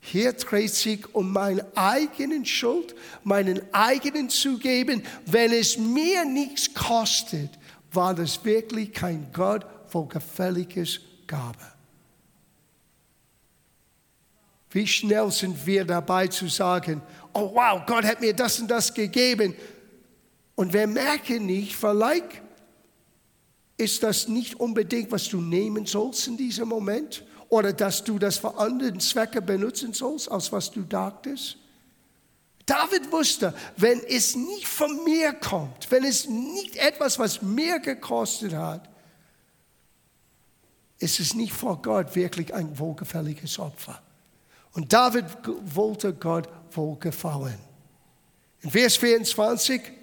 Hier 0.00 0.32
dreht 0.32 0.74
sich 0.74 1.14
um 1.14 1.32
meine 1.32 1.64
eigenen 1.76 2.44
Schuld, 2.44 2.96
meinen 3.22 3.60
eigenen 3.72 4.28
Zugeben. 4.30 5.04
Wenn 5.26 5.52
es 5.52 5.78
mir 5.78 6.24
nichts 6.24 6.74
kostet, 6.74 7.50
war 7.92 8.12
das 8.12 8.44
wirklich 8.44 8.92
kein 8.92 9.28
Gott 9.32 9.64
wohlgefälliges 9.90 10.98
Gabe. 11.28 11.70
Wie 14.72 14.88
schnell 14.88 15.30
sind 15.30 15.64
wir 15.64 15.84
dabei 15.84 16.26
zu 16.26 16.48
sagen, 16.48 17.00
oh 17.32 17.52
wow, 17.54 17.80
Gott 17.86 18.04
hat 18.04 18.20
mir 18.20 18.34
das 18.34 18.58
und 18.58 18.68
das 18.68 18.92
gegeben. 18.92 19.54
Und 20.60 20.74
wir 20.74 20.86
merken 20.86 21.46
nicht, 21.46 21.74
vielleicht 21.74 22.42
ist 23.78 24.02
das 24.02 24.28
nicht 24.28 24.60
unbedingt, 24.60 25.10
was 25.10 25.26
du 25.26 25.40
nehmen 25.40 25.86
sollst 25.86 26.26
in 26.26 26.36
diesem 26.36 26.68
Moment 26.68 27.24
oder 27.48 27.72
dass 27.72 28.04
du 28.04 28.18
das 28.18 28.36
für 28.36 28.58
andere 28.58 28.98
Zwecke 28.98 29.40
benutzen 29.40 29.94
sollst, 29.94 30.30
als 30.30 30.52
was 30.52 30.70
du 30.70 30.82
dachtest? 30.82 31.56
David 32.66 33.10
wusste, 33.10 33.54
wenn 33.78 34.00
es 34.00 34.36
nicht 34.36 34.68
von 34.68 35.02
mir 35.02 35.32
kommt, 35.32 35.90
wenn 35.90 36.04
es 36.04 36.28
nicht 36.28 36.76
etwas, 36.76 37.18
was 37.18 37.40
mir 37.40 37.78
gekostet 37.78 38.52
hat, 38.52 38.86
ist 40.98 41.20
es 41.20 41.32
nicht 41.32 41.54
vor 41.54 41.80
Gott 41.80 42.14
wirklich 42.14 42.52
ein 42.52 42.78
wohlgefälliges 42.78 43.58
Opfer. 43.58 44.02
Und 44.72 44.92
David 44.92 45.24
wollte 45.74 46.12
Gott 46.12 46.50
wohlgefallen. 46.72 47.58
In 48.60 48.70
Vers 48.70 48.98
24, 48.98 49.99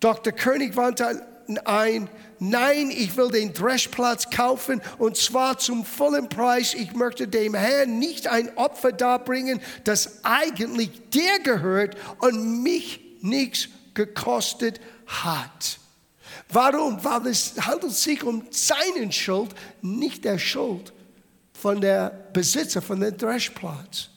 Dr. 0.00 0.32
König 0.32 0.76
wandte 0.76 1.26
ein, 1.64 2.08
nein, 2.38 2.90
ich 2.90 3.16
will 3.16 3.30
den 3.30 3.52
Dreschplatz 3.52 4.30
kaufen 4.30 4.80
und 4.98 5.16
zwar 5.16 5.58
zum 5.58 5.84
vollen 5.84 6.28
Preis. 6.28 6.74
Ich 6.74 6.94
möchte 6.94 7.28
dem 7.28 7.54
Herrn 7.54 7.98
nicht 7.98 8.26
ein 8.26 8.56
Opfer 8.56 8.92
darbringen, 8.92 9.60
das 9.84 10.24
eigentlich 10.24 10.90
dir 11.10 11.38
gehört 11.40 11.96
und 12.18 12.62
mich 12.62 13.00
nichts 13.20 13.68
gekostet 13.94 14.80
hat. 15.06 15.78
Warum? 16.48 17.02
Weil 17.04 17.26
es 17.26 17.54
handelt 17.60 17.92
sich 17.92 18.22
um 18.22 18.46
seinen 18.50 19.12
Schuld, 19.12 19.54
nicht 19.82 20.24
der 20.24 20.38
Schuld 20.38 20.92
von 21.52 21.80
der 21.80 22.10
Besitzer 22.32 22.80
von 22.80 23.00
dem 23.00 23.16
Dreschplatz. 23.16 24.08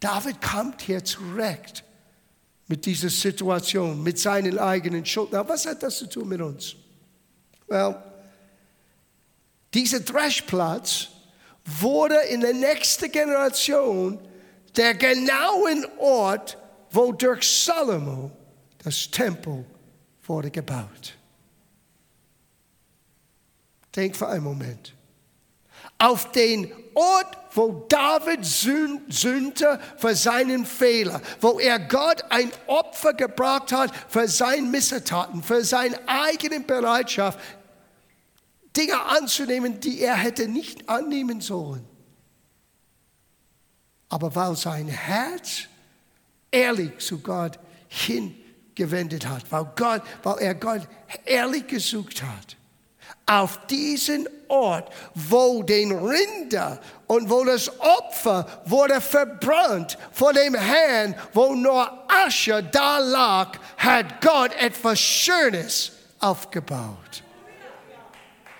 David 0.00 0.40
kommt 0.40 0.80
hier 0.82 1.04
zurecht 1.04 1.84
mit 2.72 2.86
dieser 2.86 3.10
Situation, 3.10 4.02
mit 4.02 4.18
seinen 4.18 4.58
eigenen 4.58 5.04
Schuld. 5.04 5.28
Na, 5.30 5.46
was 5.46 5.66
hat 5.66 5.82
das 5.82 5.98
zu 5.98 6.06
tun 6.06 6.26
mit 6.26 6.40
uns? 6.40 6.74
Well, 7.66 7.96
dieser 9.74 10.00
Dreschplatz 10.00 11.08
wurde 11.66 12.16
in 12.30 12.40
der 12.40 12.54
nächsten 12.54 13.12
Generation 13.12 14.18
der 14.74 14.94
genauen 14.94 15.84
Ort, 15.98 16.56
wo 16.90 17.12
durch 17.12 17.42
Salomo 17.46 18.30
das 18.82 19.10
Tempel 19.10 19.66
wurde 20.22 20.50
gebaut. 20.50 21.14
Denk 23.94 24.16
für 24.16 24.28
einen 24.28 24.44
Moment. 24.44 24.94
Auf 25.98 26.32
den 26.32 26.72
Ort, 26.94 27.38
wo 27.54 27.86
David 27.88 28.44
sühnte 28.44 29.80
für 29.96 30.14
seinen 30.14 30.66
Fehler, 30.66 31.20
wo 31.40 31.58
er 31.58 31.78
Gott 31.78 32.24
ein 32.30 32.50
Opfer 32.66 33.14
gebracht 33.14 33.72
hat 33.72 33.92
für 34.08 34.26
seine 34.28 34.62
Missetaten, 34.62 35.42
für 35.42 35.64
seine 35.64 35.98
eigene 36.06 36.60
Bereitschaft, 36.60 37.38
Dinge 38.76 39.00
anzunehmen, 39.00 39.80
die 39.80 40.00
er 40.00 40.16
hätte 40.16 40.48
nicht 40.48 40.88
annehmen 40.88 41.40
sollen. 41.40 41.86
Aber 44.08 44.34
weil 44.34 44.56
sein 44.56 44.88
Herz 44.88 45.62
ehrlich 46.50 46.98
zu 46.98 47.18
Gott 47.20 47.58
hingewendet 47.88 49.26
hat, 49.26 49.50
weil, 49.50 49.70
Gott, 49.76 50.02
weil 50.22 50.38
er 50.38 50.54
Gott 50.54 50.82
ehrlich 51.24 51.66
gesucht 51.66 52.22
hat, 52.22 52.56
auf 53.26 53.66
diesen 53.66 54.28
Ort, 54.48 54.92
wo 55.14 55.62
den 55.62 55.92
Rinder 55.92 56.78
und 57.06 57.30
wo 57.30 57.44
das 57.44 57.70
Opfer 57.80 58.46
wurde 58.66 59.00
verbrannt 59.00 59.96
vor 60.12 60.32
dem 60.32 60.54
Herrn, 60.54 61.14
wo 61.32 61.54
nur 61.54 61.90
Asche 62.08 62.62
da 62.62 62.98
lag, 62.98 63.58
hat 63.78 64.20
Gott 64.20 64.54
etwas 64.56 65.00
Schönes 65.00 65.92
aufgebaut. 66.20 67.22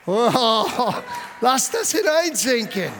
Oh, 0.06 0.94
lass 1.40 1.70
das 1.70 1.92
hineinsinken. 1.92 2.90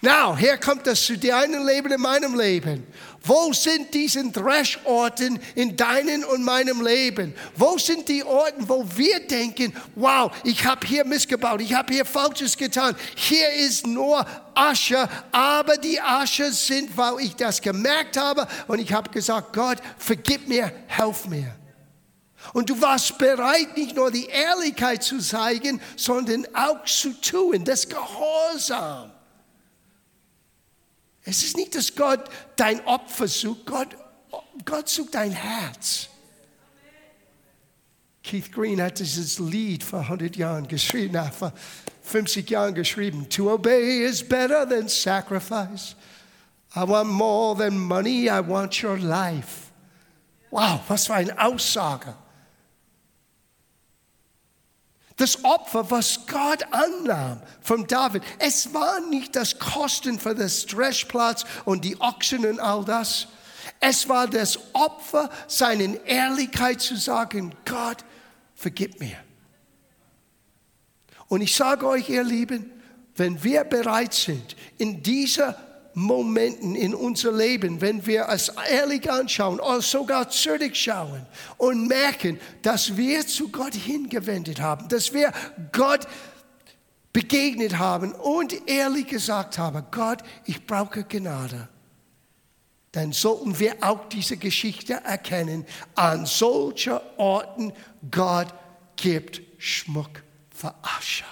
Now, 0.00 0.36
hier 0.36 0.56
kommt 0.58 0.86
das 0.86 1.04
zu 1.04 1.18
deinem 1.18 1.66
Leben, 1.66 1.92
in 1.92 2.00
meinem 2.00 2.38
Leben. 2.38 2.86
Wo 3.24 3.52
sind 3.52 3.92
diese 3.92 4.30
Dreschorten 4.30 5.40
in 5.54 5.76
deinem 5.76 6.24
und 6.24 6.44
meinem 6.44 6.84
Leben? 6.84 7.34
Wo 7.56 7.76
sind 7.76 8.08
die 8.08 8.22
Orten, 8.24 8.68
wo 8.68 8.84
wir 8.94 9.20
denken, 9.26 9.74
wow, 9.96 10.30
ich 10.44 10.64
habe 10.64 10.86
hier 10.86 11.04
missgebaut, 11.04 11.60
ich 11.60 11.74
habe 11.74 11.92
hier 11.92 12.04
Falsches 12.04 12.56
getan. 12.56 12.96
Hier 13.16 13.50
ist 13.52 13.86
nur 13.86 14.24
Asche, 14.54 15.08
aber 15.32 15.76
die 15.76 16.00
Asche 16.00 16.52
sind, 16.52 16.96
weil 16.96 17.20
ich 17.20 17.34
das 17.34 17.60
gemerkt 17.60 18.16
habe 18.16 18.46
und 18.68 18.78
ich 18.78 18.92
habe 18.92 19.10
gesagt, 19.10 19.52
Gott, 19.52 19.78
vergib 19.98 20.48
mir, 20.48 20.72
helf 20.86 21.26
mir. 21.26 21.54
Und 22.52 22.70
du 22.70 22.80
warst 22.80 23.18
bereit, 23.18 23.76
nicht 23.76 23.96
nur 23.96 24.10
die 24.10 24.26
Ehrlichkeit 24.26 25.02
zu 25.02 25.18
zeigen, 25.18 25.80
sondern 25.96 26.46
auch 26.54 26.84
zu 26.84 27.12
tun, 27.20 27.64
das 27.64 27.88
Gehorsam. 27.88 29.12
Es 31.28 31.42
ist 31.42 31.58
nicht, 31.58 31.74
dass 31.74 31.94
Gott 31.94 32.24
dein 32.56 32.82
Opfer 32.86 33.28
sucht, 33.28 33.66
Gott, 33.66 33.88
Gott 34.64 34.88
sucht 34.88 35.14
dein 35.14 35.30
Herz. 35.30 36.08
Keith 38.22 38.50
Green 38.50 38.80
hat 38.80 38.98
dieses 38.98 39.38
Lied 39.38 39.84
vor 39.84 40.00
100 40.00 40.36
Jahren 40.36 40.66
geschrieben, 40.66 41.20
vor 41.38 41.52
50 42.02 42.48
Jahren 42.48 42.74
geschrieben. 42.74 43.28
To 43.28 43.52
obey 43.52 44.06
is 44.06 44.26
better 44.26 44.66
than 44.66 44.88
sacrifice. 44.88 45.94
I 46.74 46.88
want 46.88 47.10
more 47.10 47.54
than 47.54 47.78
money, 47.78 48.30
I 48.30 48.40
want 48.40 48.82
your 48.82 48.96
life. 48.96 49.70
Wow, 50.50 50.80
was 50.88 51.08
für 51.08 51.14
eine 51.14 51.38
Aussage. 51.38 52.14
Das 55.18 55.44
Opfer, 55.44 55.90
was 55.90 56.26
Gott 56.26 56.64
annahm 56.70 57.42
von 57.60 57.86
David, 57.86 58.22
es 58.38 58.72
war 58.72 59.00
nicht 59.00 59.34
das 59.34 59.58
Kosten 59.58 60.18
für 60.18 60.34
das 60.34 60.64
Dreschplatz 60.66 61.44
und 61.64 61.84
die 61.84 62.00
Ochsen 62.00 62.46
und 62.46 62.60
all 62.60 62.84
das. 62.84 63.26
Es 63.80 64.08
war 64.08 64.28
das 64.28 64.58
Opfer, 64.74 65.28
seinen 65.48 66.02
Ehrlichkeit 66.04 66.80
zu 66.80 66.96
sagen, 66.96 67.54
Gott, 67.64 67.98
vergib 68.54 69.00
mir. 69.00 69.16
Und 71.26 71.40
ich 71.40 71.54
sage 71.54 71.86
euch, 71.86 72.08
ihr 72.08 72.24
Lieben, 72.24 72.70
wenn 73.16 73.42
wir 73.42 73.64
bereit 73.64 74.14
sind, 74.14 74.56
in 74.78 75.02
dieser 75.02 75.67
Momenten 75.94 76.74
in 76.74 76.94
unser 76.94 77.32
Leben, 77.32 77.80
wenn 77.80 78.06
wir 78.06 78.28
es 78.28 78.52
ehrlich 78.70 79.10
anschauen 79.10 79.58
oder 79.58 79.82
sogar 79.82 80.30
zurückschauen 80.30 81.26
und 81.56 81.88
merken, 81.88 82.38
dass 82.62 82.96
wir 82.96 83.26
zu 83.26 83.48
Gott 83.48 83.74
hingewendet 83.74 84.60
haben, 84.60 84.88
dass 84.88 85.12
wir 85.12 85.32
Gott 85.72 86.06
begegnet 87.12 87.78
haben 87.78 88.12
und 88.12 88.68
ehrlich 88.68 89.08
gesagt 89.08 89.58
haben, 89.58 89.84
Gott, 89.90 90.18
ich 90.44 90.66
brauche 90.66 91.04
Gnade. 91.04 91.68
Dann 92.92 93.12
sollten 93.12 93.58
wir 93.58 93.76
auch 93.80 94.08
diese 94.08 94.36
Geschichte 94.36 94.94
erkennen. 94.94 95.66
An 95.94 96.26
solchen 96.26 96.98
Orten, 97.16 97.72
Gott 98.10 98.48
gibt 98.96 99.42
Schmuck 99.58 100.22
für 100.54 100.74
Asche. 100.82 101.24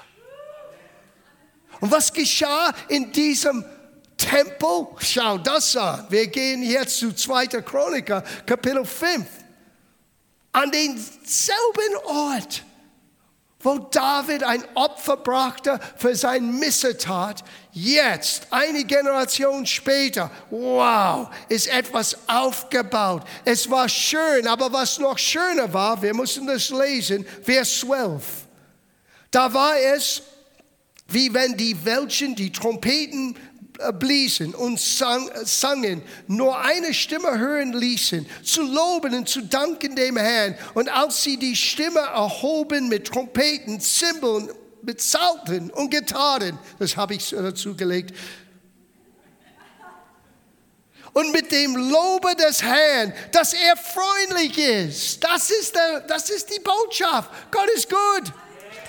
Und 1.81 1.91
was 1.91 2.13
geschah 2.13 2.75
in 2.89 3.13
diesem 3.13 3.65
Tempel, 4.29 4.89
schau 4.99 5.39
das 5.39 5.77
an. 5.77 6.05
Wir 6.09 6.27
gehen 6.27 6.63
jetzt 6.63 6.99
zu 6.99 7.13
2. 7.13 7.47
Chroniker, 7.63 8.25
Kapitel 8.45 8.85
5. 8.85 9.25
An 10.53 10.71
denselben 10.71 11.97
Ort, 12.07 12.65
wo 13.61 13.79
David 13.79 14.43
ein 14.43 14.65
Opfer 14.75 15.17
brachte 15.17 15.79
für 15.97 16.17
sein 16.17 16.59
Missetat, 16.59 17.45
jetzt, 17.73 18.49
eine 18.51 18.85
Generation 18.85 19.65
später, 19.65 20.31
wow, 20.51 21.29
ist 21.49 21.69
etwas 21.69 22.17
aufgebaut. 22.27 23.23
Es 23.45 23.71
war 23.71 23.89
schön, 23.89 24.49
aber 24.49 24.73
was 24.73 24.99
noch 24.99 25.19
schöner 25.19 25.73
war, 25.73 26.01
wir 26.03 26.15
müssen 26.15 26.47
das 26.47 26.71
lesen, 26.71 27.25
Vers 27.43 27.81
12. 27.81 28.23
Da 29.31 29.53
war 29.53 29.79
es, 29.79 30.23
wie 31.09 31.33
wenn 31.33 31.57
die 31.57 31.85
Welchen, 31.85 32.35
die 32.35 32.51
Trompeten 32.51 33.37
bliesen 33.99 34.55
und 34.55 34.81
sang, 34.81 35.31
sangen, 35.45 36.03
nur 36.27 36.59
eine 36.59 36.95
Stimme 36.95 37.39
hören 37.39 37.73
ließen, 37.73 38.27
zu 38.43 38.63
loben 38.63 39.15
und 39.15 39.29
zu 39.29 39.43
danken 39.43 39.97
dem 39.97 40.17
Herrn. 40.17 40.57
Und 40.75 40.89
als 40.89 41.23
sie 41.23 41.37
die 41.37 41.57
Stimme 41.57 42.01
erhoben 42.01 42.89
mit 42.89 43.07
Trompeten, 43.07 43.81
Zimbeln, 43.81 44.51
mit 44.83 45.01
Salten 45.01 45.71
und 45.71 45.91
Gitarren, 45.91 46.59
das 46.79 46.97
habe 46.97 47.15
ich 47.15 47.31
dazu 47.31 47.77
gelegt, 47.77 48.15
und 51.13 51.33
mit 51.33 51.51
dem 51.51 51.75
Lobe 51.75 52.37
des 52.37 52.63
Herrn, 52.63 53.11
dass 53.33 53.55
er 53.55 53.75
freundlich 53.75 54.59
ist. 54.59 55.25
Das 55.25 55.51
ist, 55.51 55.75
der, 55.75 56.01
das 56.01 56.29
ist 56.29 56.55
die 56.55 56.61
Botschaft. 56.61 57.31
Gott 57.51 57.71
ist 57.75 57.89
gut. 57.89 58.33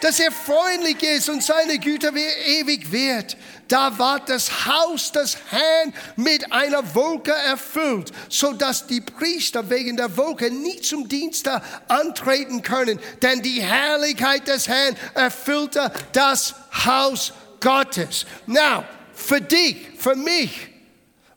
Dass 0.01 0.19
er 0.19 0.31
freundlich 0.31 1.01
ist 1.01 1.29
und 1.29 1.43
seine 1.43 1.79
Güte 1.79 2.11
ewig 2.45 2.91
wird 2.91 3.37
da 3.67 3.97
war 3.97 4.19
das 4.19 4.65
Haus 4.65 5.11
des 5.11 5.37
Herrn 5.49 5.93
mit 6.15 6.51
einer 6.51 6.95
Wolke 6.95 7.33
erfüllt, 7.33 8.11
so 8.29 8.53
dass 8.53 8.87
die 8.87 9.01
Priester 9.01 9.69
wegen 9.69 9.97
der 9.97 10.15
Wolke 10.15 10.49
nie 10.51 10.79
zum 10.81 11.07
Dienste 11.07 11.61
antreten 11.87 12.61
können, 12.61 12.99
denn 13.21 13.41
die 13.41 13.61
Herrlichkeit 13.61 14.47
des 14.47 14.67
Herrn 14.67 14.95
erfüllte 15.13 15.91
das 16.13 16.55
Haus 16.85 17.33
Gottes. 17.59 18.25
Now, 18.45 18.83
für 19.13 19.41
dich, 19.41 19.77
für 19.97 20.15
mich, 20.15 20.69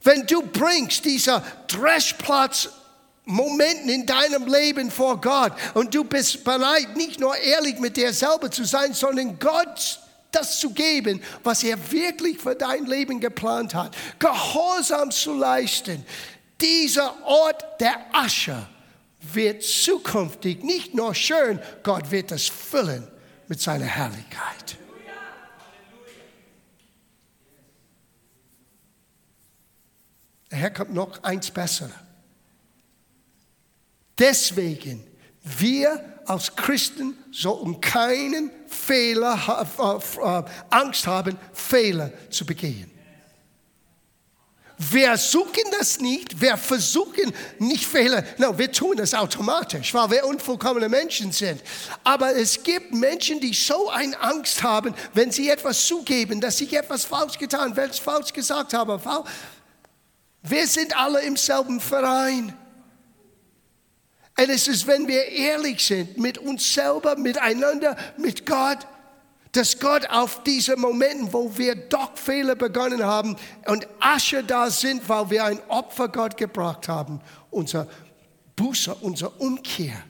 wenn 0.02 0.26
du 0.26 0.42
bringst 0.42 1.04
dieser 1.04 1.42
Dreschplatz 1.66 2.68
Momenten 3.24 3.88
in 3.88 4.06
deinem 4.06 4.46
Leben 4.46 4.90
vor 4.90 5.20
Gott 5.20 5.52
und 5.74 5.94
du 5.94 6.04
bist 6.04 6.42
bereit, 6.42 6.96
nicht 6.96 7.20
nur 7.20 7.36
ehrlich 7.36 7.78
mit 7.78 7.96
dir 7.96 8.12
selber 8.12 8.50
zu 8.50 8.64
sein, 8.64 8.94
sondern 8.94 9.38
Gott 9.38 10.00
das 10.32 10.58
zu 10.60 10.70
geben, 10.70 11.22
was 11.42 11.62
er 11.62 11.78
wirklich 11.90 12.38
für 12.38 12.54
dein 12.54 12.86
Leben 12.86 13.20
geplant 13.20 13.74
hat. 13.74 13.96
Gehorsam 14.18 15.10
zu 15.10 15.34
leisten. 15.34 16.04
Dieser 16.60 17.14
Ort 17.26 17.80
der 17.80 17.96
Asche 18.12 18.66
wird 19.20 19.62
zukünftig 19.62 20.62
nicht 20.62 20.94
nur 20.94 21.14
schön, 21.14 21.60
Gott 21.82 22.10
wird 22.10 22.32
es 22.32 22.48
füllen 22.48 23.06
mit 23.48 23.60
seiner 23.60 23.86
Herrlichkeit. 23.86 24.76
Daher 30.48 30.72
kommt 30.72 30.92
noch 30.92 31.22
eins 31.22 31.50
besser. 31.50 31.90
Deswegen, 34.20 35.02
wir 35.42 36.20
als 36.26 36.54
Christen 36.54 37.16
sollten 37.32 37.80
keinen 37.80 38.50
Fehler, 38.66 39.66
äh, 39.78 40.20
äh, 40.20 40.44
Angst 40.68 41.06
haben, 41.06 41.36
Fehler 41.52 42.12
zu 42.28 42.44
begehen. 42.44 42.90
Wir 44.78 45.16
suchen 45.18 45.64
das 45.78 46.00
nicht, 46.00 46.40
wir 46.40 46.56
versuchen 46.56 47.32
nicht 47.58 47.84
Fehler, 47.84 48.24
no, 48.38 48.56
wir 48.56 48.72
tun 48.72 48.98
es 48.98 49.12
automatisch, 49.12 49.92
weil 49.92 50.10
wir 50.10 50.24
unvollkommene 50.24 50.88
Menschen 50.88 51.32
sind. 51.32 51.60
Aber 52.02 52.34
es 52.34 52.62
gibt 52.62 52.94
Menschen, 52.94 53.40
die 53.40 53.52
so 53.52 53.90
eine 53.90 54.18
Angst 54.20 54.62
haben, 54.62 54.94
wenn 55.12 55.30
sie 55.30 55.50
etwas 55.50 55.86
zugeben, 55.86 56.40
dass 56.40 56.58
sie 56.58 56.74
etwas 56.74 57.04
falsch 57.04 57.38
getan, 57.38 57.74
falsch 57.74 58.32
gesagt 58.32 58.72
haben. 58.72 59.02
Wir 60.42 60.66
sind 60.66 60.96
alle 60.96 61.20
im 61.22 61.36
selben 61.36 61.80
Verein. 61.80 62.56
Und 64.40 64.48
es 64.48 64.68
ist, 64.68 64.86
wenn 64.86 65.06
wir 65.06 65.26
ehrlich 65.26 65.84
sind 65.84 66.16
mit 66.16 66.38
uns 66.38 66.72
selber, 66.72 67.14
miteinander, 67.16 67.94
mit 68.16 68.46
Gott, 68.46 68.78
dass 69.52 69.78
Gott 69.78 70.08
auf 70.08 70.42
diese 70.44 70.76
Momente, 70.76 71.30
wo 71.30 71.58
wir 71.58 71.74
doch 71.74 72.16
Fehler 72.16 72.54
begonnen 72.54 73.04
haben 73.04 73.36
und 73.66 73.86
Asche 73.98 74.42
da 74.42 74.70
sind, 74.70 75.06
weil 75.10 75.28
wir 75.28 75.44
ein 75.44 75.60
Opfer 75.68 76.08
Gott 76.08 76.38
gebracht 76.38 76.88
haben, 76.88 77.20
unser 77.50 77.86
Buße, 78.56 78.94
unsere 78.94 79.28
Umkehr, 79.30 80.02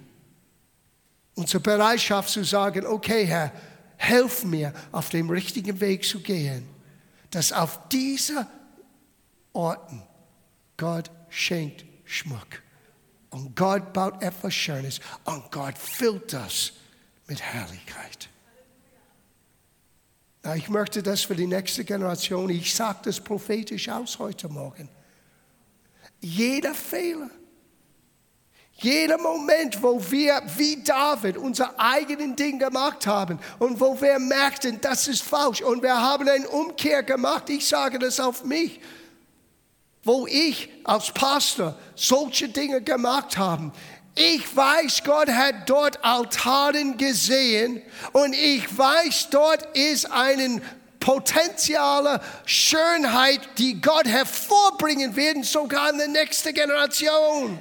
unsere 1.34 1.60
Bereitschaft 1.60 2.28
zu 2.28 2.44
sagen, 2.44 2.86
okay 2.86 3.26
Herr, 3.26 3.50
helf 3.96 4.44
mir, 4.44 4.72
auf 4.92 5.08
dem 5.08 5.28
richtigen 5.28 5.80
Weg 5.80 6.04
zu 6.04 6.20
gehen, 6.20 6.68
dass 7.32 7.52
auf 7.52 7.80
diese 7.88 8.46
Orten 9.52 10.04
Gott 10.76 11.10
schenkt 11.30 11.84
Schmuck. 12.04 12.62
Und 13.30 13.54
Gott 13.54 13.92
baut 13.92 14.22
etwas 14.22 14.54
Schönes 14.54 15.00
und 15.24 15.50
Gott 15.50 15.78
füllt 15.78 16.32
das 16.32 16.72
mit 17.26 17.40
Herrlichkeit. 17.40 18.28
Ich 20.56 20.68
möchte 20.68 21.02
das 21.02 21.22
für 21.22 21.36
die 21.36 21.46
nächste 21.46 21.84
Generation, 21.84 22.48
ich 22.50 22.74
sage 22.74 23.00
das 23.04 23.20
prophetisch 23.20 23.88
aus 23.88 24.18
heute 24.18 24.48
Morgen. 24.48 24.88
Jeder 26.20 26.74
Fehler, 26.74 27.30
Jeder 28.82 29.18
Moment, 29.18 29.82
wo 29.82 30.00
wir 30.10 30.40
wie 30.56 30.82
David 30.82 31.36
unser 31.36 31.78
eigenen 31.78 32.34
Ding 32.34 32.58
gemacht 32.58 33.06
haben 33.06 33.38
und 33.58 33.78
wo 33.78 34.00
wir 34.00 34.18
merkten, 34.18 34.80
das 34.80 35.06
ist 35.06 35.22
falsch 35.22 35.60
und 35.60 35.82
wir 35.82 36.00
haben 36.00 36.26
eine 36.26 36.48
Umkehr 36.48 37.02
gemacht, 37.02 37.50
ich 37.50 37.68
sage 37.68 37.98
das 37.98 38.18
auf 38.18 38.42
mich, 38.42 38.80
wo 40.04 40.26
ich 40.26 40.68
als 40.84 41.12
Pastor 41.12 41.76
solche 41.94 42.48
Dinge 42.48 42.80
gemacht 42.80 43.36
habe. 43.36 43.72
Ich 44.14 44.54
weiß, 44.54 45.04
Gott 45.04 45.28
hat 45.28 45.68
dort 45.68 46.04
Altaren 46.04 46.96
gesehen 46.96 47.82
und 48.12 48.34
ich 48.34 48.76
weiß, 48.76 49.28
dort 49.30 49.76
ist 49.76 50.10
eine 50.10 50.60
potenzielle 50.98 52.20
Schönheit, 52.44 53.40
die 53.58 53.80
Gott 53.80 54.06
hervorbringen 54.06 55.16
wird, 55.16 55.44
sogar 55.44 55.90
in 55.90 55.98
der 55.98 56.08
nächsten 56.08 56.52
Generation. 56.52 57.58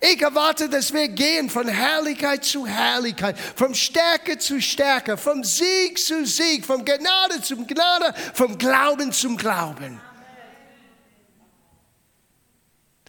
Ich 0.00 0.20
erwarte, 0.20 0.68
dass 0.68 0.92
wir 0.92 1.08
gehen 1.08 1.48
von 1.48 1.66
Herrlichkeit 1.66 2.44
zu 2.44 2.66
Herrlichkeit, 2.66 3.38
von 3.38 3.74
Stärke 3.74 4.38
zu 4.38 4.60
Stärke, 4.60 5.16
vom 5.16 5.42
Sieg 5.44 5.98
zu 5.98 6.26
Sieg, 6.26 6.66
von 6.66 6.84
Gnade 6.84 7.40
zu 7.40 7.56
Gnade, 7.64 8.12
vom 8.34 8.58
Glauben 8.58 9.12
zum 9.12 9.36
Glauben. 9.36 10.00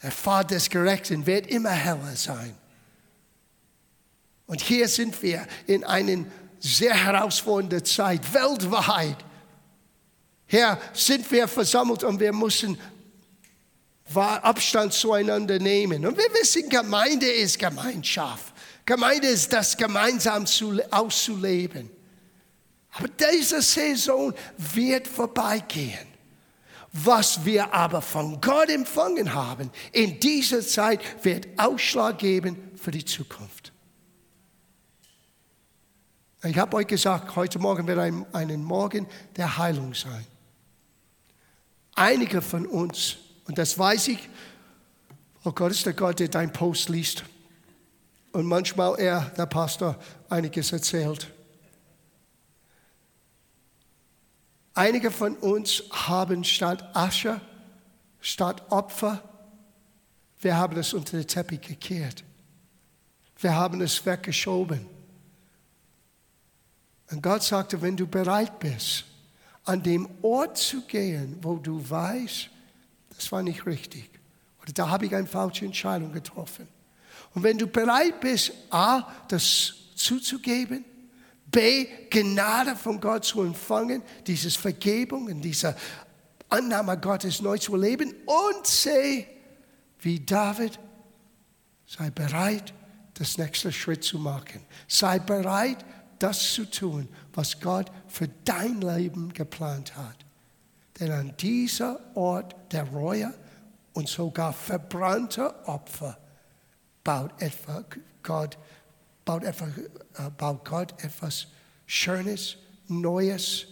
Der 0.06 0.12
Pfad 0.12 0.52
des 0.52 0.70
Gerechten 0.70 1.26
wird 1.26 1.48
immer 1.48 1.72
heller 1.72 2.16
sein. 2.16 2.56
Und 4.46 4.62
hier 4.62 4.88
sind 4.88 5.20
wir 5.24 5.48
in 5.66 5.84
einer 5.84 6.26
sehr 6.60 6.94
herausfordernden 6.94 7.84
Zeit, 7.84 8.32
weltweit. 8.32 9.18
Hier 10.46 10.80
sind 10.94 11.32
wir 11.32 11.48
versammelt 11.48 12.04
und 12.04 12.20
wir 12.20 12.32
müssen 12.34 12.78
Abstand 14.14 14.94
zueinander 14.94 15.58
nehmen. 15.58 16.06
Und 16.06 16.16
wir 16.16 16.32
wissen, 16.40 16.70
Gemeinde 16.70 17.26
ist 17.26 17.58
Gemeinschaft. 17.58 18.54
Gemeinde 18.86 19.30
ist 19.30 19.52
das 19.52 19.76
gemeinsam 19.76 20.46
auszuleben. 20.92 21.90
Aber 22.92 23.08
diese 23.08 23.60
Saison 23.60 24.32
wird 24.56 25.08
vorbeigehen. 25.08 26.15
Was 26.98 27.44
wir 27.44 27.74
aber 27.74 28.02
von 28.02 28.40
Gott 28.40 28.70
empfangen 28.70 29.34
haben, 29.34 29.70
in 29.92 30.18
dieser 30.22 30.62
Zeit 30.62 31.02
wird 31.26 31.46
Ausschlag 31.58 32.20
geben 32.20 32.72
für 32.78 32.92
die 32.92 33.04
Zukunft. 33.04 33.74
Ich 36.46 36.58
habe 36.58 36.78
euch 36.78 36.88
gesagt, 36.88 37.36
heute 37.36 37.60
Morgen 37.60 37.86
wird 37.86 38.00
ein, 38.00 38.26
ein 38.32 38.64
Morgen 38.64 39.08
der 39.36 39.58
Heilung 39.58 39.94
sein. 39.94 40.26
Einige 41.96 42.42
von 42.42 42.66
uns 42.66 43.18
und 43.46 43.58
das 43.58 43.78
weiß 43.78 44.08
ich. 44.08 44.30
Oh 45.44 45.52
Gott 45.52 45.72
ist 45.72 45.86
der 45.86 45.94
Gott, 45.94 46.20
der 46.20 46.30
dein 46.30 46.54
Post 46.54 46.88
liest. 46.88 47.26
Und 48.32 48.46
manchmal 48.46 48.98
er, 49.00 49.32
der 49.38 49.48
Pastor, 49.48 49.98
einiges 50.30 50.72
erzählt. 50.72 51.30
Einige 54.78 55.10
von 55.10 55.38
uns 55.38 55.84
haben 55.90 56.44
statt 56.44 56.94
Asche, 56.94 57.40
statt 58.20 58.62
Opfer, 58.70 59.24
wir 60.42 60.58
haben 60.58 60.78
es 60.78 60.94
unter 60.94 61.18
den 61.18 61.26
Teppich 61.26 61.62
gekehrt. 61.62 62.26
Wir 63.40 63.56
haben 63.56 63.80
es 63.80 64.06
weggeschoben. 64.06 64.86
Und 67.10 67.24
Gott 67.24 67.42
sagte, 67.42 67.82
wenn 67.82 67.96
du 67.96 68.06
bereit 68.06 68.60
bist, 68.60 69.06
an 69.64 69.82
dem 69.82 70.10
Ort 70.22 70.58
zu 70.58 70.82
gehen, 70.82 71.38
wo 71.42 71.56
du 71.56 71.90
weißt, 71.90 72.50
das 73.16 73.32
war 73.32 73.44
nicht 73.44 73.66
richtig. 73.66 74.10
Oder 74.62 74.74
da 74.74 74.90
habe 74.90 75.06
ich 75.06 75.16
eine 75.16 75.26
falsche 75.26 75.66
Entscheidung 75.66 76.12
getroffen. 76.12 76.68
Und 77.34 77.44
wenn 77.44 77.58
du 77.58 77.68
bereit 77.68 78.20
bist, 78.20 78.52
A, 78.72 79.10
das 79.30 79.74
zuzugeben, 79.96 80.84
B, 81.56 81.88
Gnade 82.10 82.76
von 82.76 83.00
Gott 83.00 83.24
zu 83.24 83.42
empfangen, 83.42 84.04
dieses 84.28 84.58
Vergebung 84.58 85.28
und 85.28 85.42
diese 85.42 85.74
Annahme 86.50 86.98
Gottes 87.00 87.42
neu 87.42 87.58
zu 87.58 87.76
erleben 87.76 88.14
und 88.26 88.68
C, 88.68 89.26
wie 90.00 90.20
David, 90.20 90.78
sei 91.88 92.10
bereit, 92.10 92.74
das 93.14 93.38
nächste 93.38 93.72
Schritt 93.72 94.04
zu 94.04 94.20
machen. 94.20 94.66
Sei 94.90 95.18
bereit, 95.18 95.86
das 96.20 96.54
zu 96.54 96.70
tun, 96.70 97.08
was 97.34 97.62
Gott 97.62 97.90
für 98.08 98.28
dein 98.44 98.82
Leben 98.82 99.32
geplant 99.32 99.96
hat. 99.96 100.26
Denn 101.00 101.14
an 101.14 101.38
dieser 101.38 102.02
Ort 102.18 102.54
der 102.74 102.84
Reue 102.84 103.34
und 103.94 104.10
sogar 104.10 104.52
verbrannter 104.52 105.66
Opfer 105.70 106.18
baut, 107.02 107.32
etwa 107.42 107.86
Gott, 108.24 108.58
baut, 109.26 109.44
etwa, 109.44 109.66
äh, 109.66 110.30
baut 110.38 110.64
Gott 110.64 111.04
etwas 111.04 111.48
Schönes, 111.86 112.58
Neues 112.88 113.66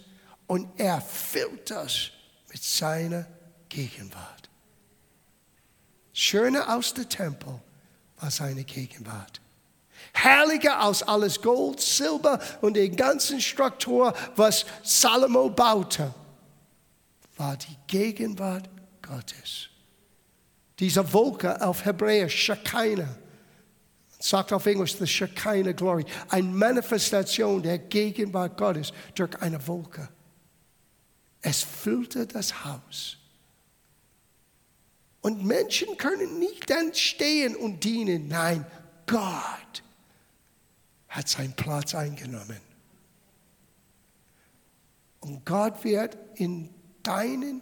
und 0.47 0.67
er 0.79 0.99
füllt 1.01 1.69
das 1.69 2.09
mit 2.51 2.63
seiner 2.63 3.25
Gegenwart. 3.69 4.49
Schöner 6.11 6.75
aus 6.75 6.93
dem 6.93 7.07
Tempel 7.09 7.59
war 8.19 8.31
seine 8.31 8.63
Gegenwart. 8.63 9.39
Herrlicher 10.13 10.79
als 10.79 11.01
alles 11.03 11.41
Gold, 11.41 11.79
Silber 11.79 12.39
und 12.61 12.75
die 12.75 12.89
ganzen 12.89 13.41
Struktur, 13.41 14.13
was 14.35 14.65
Salomo 14.83 15.49
baute 15.49 16.13
war 17.37 17.57
die 17.57 17.77
Gegenwart 17.87 18.69
Gottes. 19.01 19.69
Diese 20.79 21.13
Wolke 21.13 21.59
auf 21.61 21.85
Hebräisch, 21.85 22.35
Shekinah, 22.35 23.15
sagt 24.23 24.53
auf 24.53 24.65
Englisch 24.65 24.95
the 24.97 25.05
Shekinah 25.05 25.73
Glory, 25.73 26.05
eine 26.29 26.47
Manifestation 26.47 27.61
der 27.61 27.77
Gegenwart 27.77 28.57
Gottes 28.57 28.93
durch 29.15 29.35
eine 29.41 29.67
Wolke. 29.67 30.07
Es 31.41 31.61
füllte 31.61 32.25
das 32.25 32.63
Haus. 32.63 33.17
Und 35.19 35.43
Menschen 35.43 35.97
können 35.97 36.39
nicht 36.39 36.69
dann 36.69 36.93
stehen 36.93 37.55
und 37.57 37.83
dienen. 37.83 38.29
Nein, 38.29 38.65
Gott 39.07 39.83
hat 41.09 41.27
seinen 41.27 41.53
Platz 41.53 41.93
eingenommen. 41.93 42.61
Und 45.19 45.45
Gott 45.45 45.83
wird 45.83 46.17
in 46.35 46.69
deinen 47.03 47.61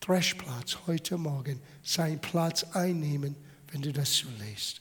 Dreschplatz 0.00 0.78
heute 0.88 1.16
Morgen 1.16 1.62
seinen 1.82 2.20
Platz 2.20 2.64
einnehmen, 2.72 3.36
wenn 3.70 3.82
du 3.82 3.92
das 3.92 4.12
zulässt. 4.12 4.80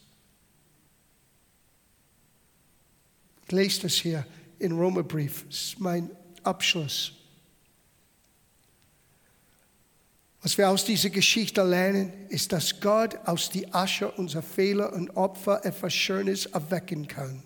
Ich 3.45 3.52
lese 3.52 3.82
das 3.82 3.93
hier 3.93 4.25
in 4.60 4.73
Romerbrief, 4.73 5.45
das 5.47 5.56
ist 5.56 5.80
mein 5.80 6.10
Abschluss. 6.43 7.13
Was 10.41 10.58
wir 10.58 10.69
aus 10.69 10.86
dieser 10.86 11.10
Geschichte 11.10 11.63
lernen, 11.63 12.13
ist, 12.30 12.52
dass 12.54 12.80
Gott 12.80 13.15
aus 13.25 13.49
die 13.49 13.73
Asche 13.73 14.10
unserer 14.12 14.41
Fehler 14.41 14.93
und 14.93 15.10
Opfer 15.17 15.65
etwas 15.65 15.93
Schönes 15.93 16.45
erwecken 16.45 17.08
kann. 17.08 17.43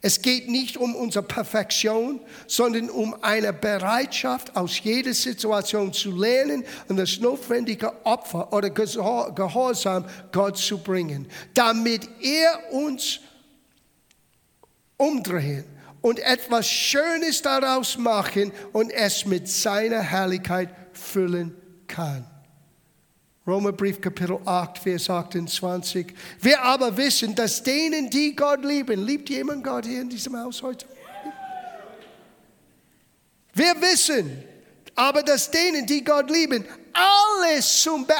Es 0.00 0.22
geht 0.22 0.48
nicht 0.48 0.76
um 0.76 0.94
unsere 0.94 1.24
Perfektion, 1.24 2.20
sondern 2.46 2.88
um 2.88 3.16
eine 3.22 3.52
Bereitschaft, 3.52 4.56
aus 4.56 4.80
jeder 4.82 5.12
Situation 5.12 5.92
zu 5.92 6.16
lernen 6.16 6.64
und 6.88 6.96
das 6.96 7.18
notwendige 7.18 7.92
Opfer 8.04 8.52
oder 8.52 8.70
Gehorsam 8.70 10.04
Gott 10.30 10.56
zu 10.56 10.78
bringen, 10.78 11.26
damit 11.54 12.08
er 12.22 12.72
uns 12.72 13.20
umdrehen 14.96 15.64
und 16.00 16.20
etwas 16.20 16.68
Schönes 16.68 17.42
daraus 17.42 17.98
machen 17.98 18.52
und 18.72 18.90
es 18.90 19.26
mit 19.26 19.48
seiner 19.48 20.00
Herrlichkeit 20.00 20.70
füllen 20.92 21.54
kann. 21.86 22.24
Romerbrief 23.48 23.98
Kapitel 23.98 24.38
8, 24.44 24.76
Vers 24.76 25.08
28. 25.08 26.08
Wir 26.38 26.62
aber 26.62 26.94
wissen, 26.94 27.34
dass 27.34 27.62
denen, 27.62 28.10
die 28.10 28.36
Gott 28.36 28.62
lieben, 28.62 29.06
liebt 29.06 29.30
jemand 29.30 29.64
Gott 29.64 29.86
hier 29.86 30.02
in 30.02 30.10
diesem 30.10 30.36
Haus 30.38 30.62
heute? 30.62 30.84
Wir 33.54 33.74
wissen, 33.80 34.44
aber 34.94 35.22
dass 35.22 35.50
denen, 35.50 35.86
die 35.86 36.04
Gott 36.04 36.30
lieben, 36.30 36.62
alles 36.92 37.82
zum 37.82 38.06
Be 38.06 38.12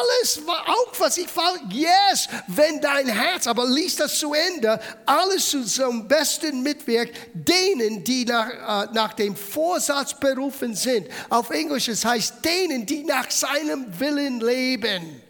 alles, 0.00 0.40
auch 0.46 0.92
was 0.98 1.18
ich 1.18 1.28
fand, 1.28 1.72
yes, 1.72 2.28
wenn 2.46 2.80
dein 2.80 3.08
Herz, 3.08 3.46
aber 3.46 3.66
liest 3.66 4.00
das 4.00 4.18
zu 4.18 4.32
Ende, 4.34 4.80
alles 5.06 5.50
zu 5.50 5.64
zum 5.64 6.08
Besten 6.08 6.62
mitwirkt, 6.62 7.16
denen, 7.34 8.04
die 8.04 8.24
nach, 8.24 8.84
äh, 8.84 8.92
nach 8.92 9.12
dem 9.14 9.36
Vorsatz 9.36 10.14
berufen 10.14 10.74
sind. 10.74 11.08
Auf 11.28 11.50
Englisch, 11.50 11.88
es 11.88 12.04
heißt, 12.04 12.44
denen, 12.44 12.86
die 12.86 13.04
nach 13.04 13.30
seinem 13.30 13.86
Willen 13.98 14.40
leben. 14.40 15.22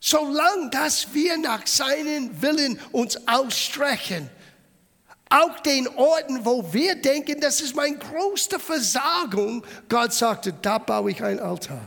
Solange 0.00 0.70
dass 0.70 1.12
wir 1.12 1.36
nach 1.38 1.66
seinem 1.66 2.40
Willen 2.40 2.80
uns 2.92 3.18
ausstrecken, 3.26 4.30
Auch 5.30 5.60
den 5.60 5.86
Orten, 5.88 6.44
wo 6.44 6.72
wir 6.72 6.94
denken, 6.94 7.40
das 7.40 7.60
ist 7.60 7.76
meine 7.76 7.98
größte 7.98 8.58
Versagung. 8.58 9.64
Gott 9.88 10.12
sagte, 10.12 10.54
da 10.62 10.78
baue 10.78 11.10
ich 11.10 11.22
ein 11.22 11.38
Altar. 11.38 11.86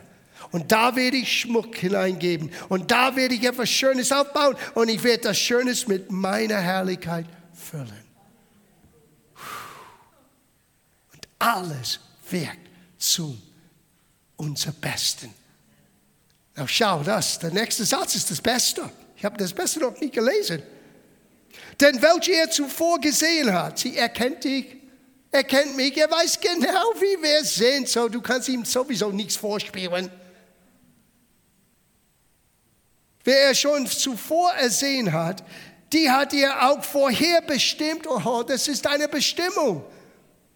Und 0.51 0.71
da 0.71 0.95
werde 0.95 1.17
ich 1.17 1.41
Schmuck 1.41 1.75
hineingeben. 1.75 2.51
Und 2.69 2.91
da 2.91 3.15
werde 3.15 3.35
ich 3.35 3.43
etwas 3.43 3.69
Schönes 3.69 4.11
aufbauen. 4.11 4.55
Und 4.75 4.89
ich 4.89 5.03
werde 5.03 5.23
das 5.23 5.37
Schönes 5.37 5.87
mit 5.87 6.11
meiner 6.11 6.57
Herrlichkeit 6.57 7.25
füllen. 7.53 8.03
Und 11.13 11.27
alles 11.39 11.99
wirkt 12.29 12.69
zu 12.97 13.37
unser 14.35 14.71
Besten. 14.73 15.33
Na 16.55 16.67
schau, 16.67 17.01
das, 17.01 17.39
der 17.39 17.51
nächste 17.51 17.85
Satz 17.85 18.15
ist 18.15 18.29
das 18.29 18.41
Beste. 18.41 18.89
Ich 19.15 19.23
habe 19.23 19.37
das 19.37 19.53
Beste 19.53 19.79
noch 19.79 19.99
nie 19.99 20.11
gelesen. 20.11 20.61
Denn 21.79 22.01
welche 22.01 22.33
er 22.33 22.49
zuvor 22.49 22.99
gesehen 22.99 23.51
hat, 23.53 23.79
sie 23.79 23.97
erkennt 23.97 24.43
dich, 24.43 24.65
er 25.31 25.43
kennt 25.43 25.75
mich, 25.75 25.97
er 25.97 26.11
weiß 26.11 26.39
genau, 26.39 26.93
wie 26.95 27.21
wir 27.21 27.43
sind, 27.43 27.87
so 27.87 28.09
du 28.09 28.21
kannst 28.21 28.49
ihm 28.49 28.65
sowieso 28.65 29.11
nichts 29.11 29.37
vorspielen. 29.37 30.11
Wer 33.23 33.39
er 33.39 33.55
schon 33.55 33.87
zuvor 33.87 34.51
ersehen 34.53 35.13
hat, 35.13 35.43
die 35.93 36.09
hat 36.09 36.33
er 36.33 36.69
auch 36.69 36.83
vorher 36.83 37.41
bestimmt. 37.41 38.07
Oh, 38.07 38.43
das 38.43 38.67
ist 38.67 38.87
eine 38.87 39.07
Bestimmung. 39.07 39.85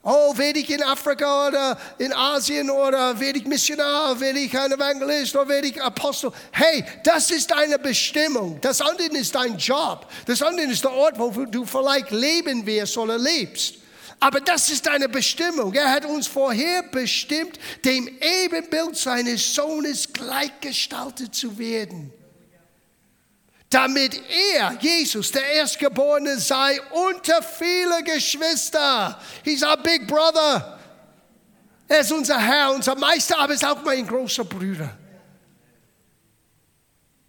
Oh, 0.08 0.38
werde 0.38 0.60
ich 0.60 0.70
in 0.70 0.84
Afrika 0.84 1.48
oder 1.48 1.78
in 1.98 2.14
Asien 2.14 2.70
oder 2.70 3.20
werde 3.20 3.40
ich 3.40 3.46
Missionar, 3.46 4.20
werde 4.20 4.38
ich 4.38 4.56
ein 4.56 4.72
Evangelist 4.72 5.36
oder 5.36 5.50
werde 5.50 5.68
ich 5.68 5.82
Apostel. 5.82 6.32
Hey, 6.52 6.86
das 7.04 7.32
ist 7.32 7.50
deine 7.50 7.80
Bestimmung. 7.80 8.62
Das 8.62 8.82
andere 8.82 9.18
ist 9.18 9.34
dein 9.34 9.58
Job. 9.58 10.06
Das 10.28 10.44
andere 10.44 10.68
ist 10.68 10.84
der 10.84 10.92
Ort, 10.92 11.18
wo 11.18 11.32
du 11.46 11.66
vielleicht 11.66 12.12
leben 12.12 12.64
wirst 12.68 12.96
oder 13.00 13.18
lebst. 13.18 13.78
Aber 14.20 14.40
das 14.42 14.70
ist 14.70 14.86
deine 14.86 15.10
Bestimmung. 15.10 15.74
Er 15.74 15.92
hat 15.92 16.06
uns 16.06 16.28
vorher 16.28 16.84
bestimmt, 16.84 17.58
dem 17.84 18.08
Ebenbild 18.22 18.96
seines 18.96 19.56
Sohnes 19.56 20.14
gleichgestaltet 20.14 21.34
zu 21.34 21.58
werden 21.58 22.14
damit 23.76 24.22
er, 24.56 24.78
Jesus, 24.80 25.32
der 25.32 25.46
Erstgeborene 25.46 26.40
sei 26.40 26.80
unter 26.92 27.44
viele 27.44 28.04
Geschwister. 28.04 29.20
He's 29.44 29.64
our 29.64 29.76
big 29.76 30.08
brother. 30.08 30.80
Er 31.86 32.00
ist 32.00 32.12
unser 32.14 32.40
Herr, 32.40 32.74
unser 32.74 32.96
Meister, 32.96 33.38
aber 33.38 33.50
er 33.50 33.56
ist 33.56 33.66
auch 33.66 33.84
mein 33.84 34.08
großer 34.08 34.46
Bruder. 34.46 34.98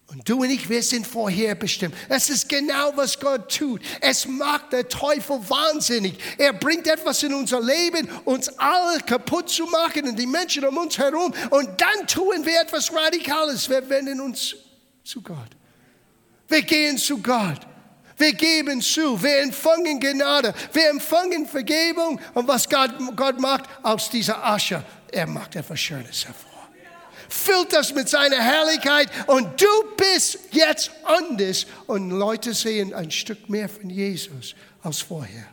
Und 0.06 0.28
du 0.28 0.40
und 0.42 0.50
ich, 0.50 0.68
wir 0.68 0.84
sind 0.84 1.04
vorherbestimmt. 1.04 1.96
Es 2.08 2.30
ist 2.30 2.48
genau, 2.48 2.92
was 2.94 3.18
Gott 3.18 3.52
tut. 3.52 3.80
Es 4.00 4.28
macht 4.28 4.72
der 4.72 4.88
Teufel 4.88 5.40
wahnsinnig. 5.50 6.16
Er 6.38 6.52
bringt 6.52 6.86
etwas 6.86 7.24
in 7.24 7.34
unser 7.34 7.60
Leben, 7.60 8.08
uns 8.24 8.48
alle 8.56 9.00
kaputt 9.00 9.50
zu 9.50 9.66
machen 9.66 10.08
und 10.08 10.16
die 10.16 10.28
Menschen 10.28 10.64
um 10.64 10.78
uns 10.78 10.96
herum. 10.96 11.34
Und 11.50 11.80
dann 11.80 12.06
tun 12.06 12.46
wir 12.46 12.62
etwas 12.62 12.92
Radikales. 12.94 13.68
Wir 13.68 13.86
wenden 13.88 14.20
uns 14.20 14.54
zu 15.02 15.20
Gott. 15.20 15.55
Wir 16.48 16.62
gehen 16.62 16.98
zu 16.98 17.18
Gott. 17.18 17.60
Wir 18.18 18.32
geben 18.32 18.80
zu, 18.80 19.22
wir 19.22 19.40
empfangen 19.40 20.00
Gnade, 20.00 20.54
wir 20.72 20.88
empfangen 20.88 21.46
Vergebung. 21.46 22.18
Und 22.32 22.48
was 22.48 22.68
Gott, 22.68 22.92
Gott 23.14 23.38
macht 23.38 23.64
aus 23.82 24.08
dieser 24.08 24.42
Asche, 24.42 24.82
er 25.12 25.26
macht 25.26 25.54
etwas 25.54 25.78
Schönes 25.78 26.24
hervor. 26.24 26.50
Füllt 27.28 27.72
das 27.72 27.92
mit 27.92 28.08
seiner 28.08 28.40
Herrlichkeit 28.40 29.10
und 29.26 29.60
du 29.60 29.66
bist 29.96 30.38
jetzt 30.52 30.90
anders. 31.04 31.66
Und 31.86 32.10
Leute 32.10 32.54
sehen 32.54 32.94
ein 32.94 33.10
Stück 33.10 33.48
mehr 33.50 33.68
von 33.68 33.90
Jesus 33.90 34.54
als 34.82 35.00
vorher. 35.00 35.46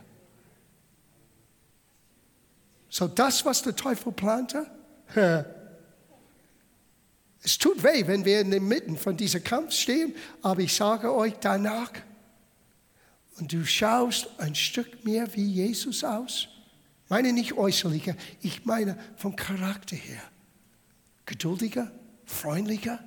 So 2.88 3.08
das, 3.08 3.44
was 3.44 3.62
der 3.62 3.74
Teufel 3.74 4.12
plante, 4.12 4.66
Es 7.44 7.58
tut 7.58 7.84
weh, 7.84 8.06
wenn 8.06 8.24
wir 8.24 8.40
in 8.40 8.50
der 8.50 8.60
Mitte 8.60 8.96
von 8.96 9.18
diesem 9.18 9.44
Kampf 9.44 9.72
stehen, 9.72 10.14
aber 10.40 10.62
ich 10.62 10.74
sage 10.74 11.14
euch 11.14 11.34
danach, 11.40 11.92
und 13.36 13.52
du 13.52 13.66
schaust 13.66 14.28
ein 14.38 14.54
Stück 14.54 15.04
mehr 15.04 15.28
wie 15.36 15.44
Jesus 15.44 16.04
aus, 16.04 16.48
meine 17.10 17.34
nicht 17.34 17.52
äußerlicher, 17.52 18.16
ich 18.40 18.64
meine 18.64 18.98
vom 19.16 19.36
Charakter 19.36 19.94
her. 19.94 20.22
Geduldiger, 21.26 21.92
freundlicher, 22.24 22.98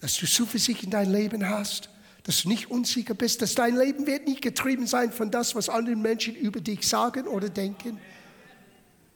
dass 0.00 0.14
du 0.16 0.26
Zuversicht 0.26 0.82
in 0.82 0.90
dein 0.90 1.10
Leben 1.10 1.48
hast, 1.48 1.88
dass 2.24 2.42
du 2.42 2.48
nicht 2.48 2.70
unsicher 2.70 3.14
bist, 3.14 3.40
dass 3.40 3.54
dein 3.54 3.76
Leben 3.76 4.06
wird 4.06 4.26
nicht 4.26 4.42
getrieben 4.42 4.86
sein 4.86 5.10
von 5.10 5.30
das, 5.30 5.54
was 5.54 5.70
andere 5.70 5.96
Menschen 5.96 6.34
über 6.34 6.60
dich 6.60 6.86
sagen 6.86 7.26
oder 7.26 7.48
denken. 7.48 7.98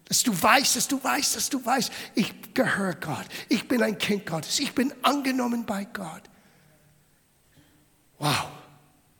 Dass 0.06 0.22
du 0.22 0.40
weißt, 0.40 0.76
dass 0.76 0.88
du 0.88 1.02
weißt, 1.02 1.36
dass 1.36 1.48
du 1.48 1.64
weißt, 1.64 1.90
ich 2.14 2.54
gehöre 2.54 2.94
Gott. 2.94 3.24
Ich 3.48 3.66
bin 3.68 3.82
ein 3.82 3.96
Kind 3.98 4.26
Gottes. 4.26 4.58
Ich 4.58 4.72
bin 4.72 4.92
angenommen 5.02 5.64
bei 5.64 5.84
Gott. 5.84 6.22
Wow. 8.18 8.48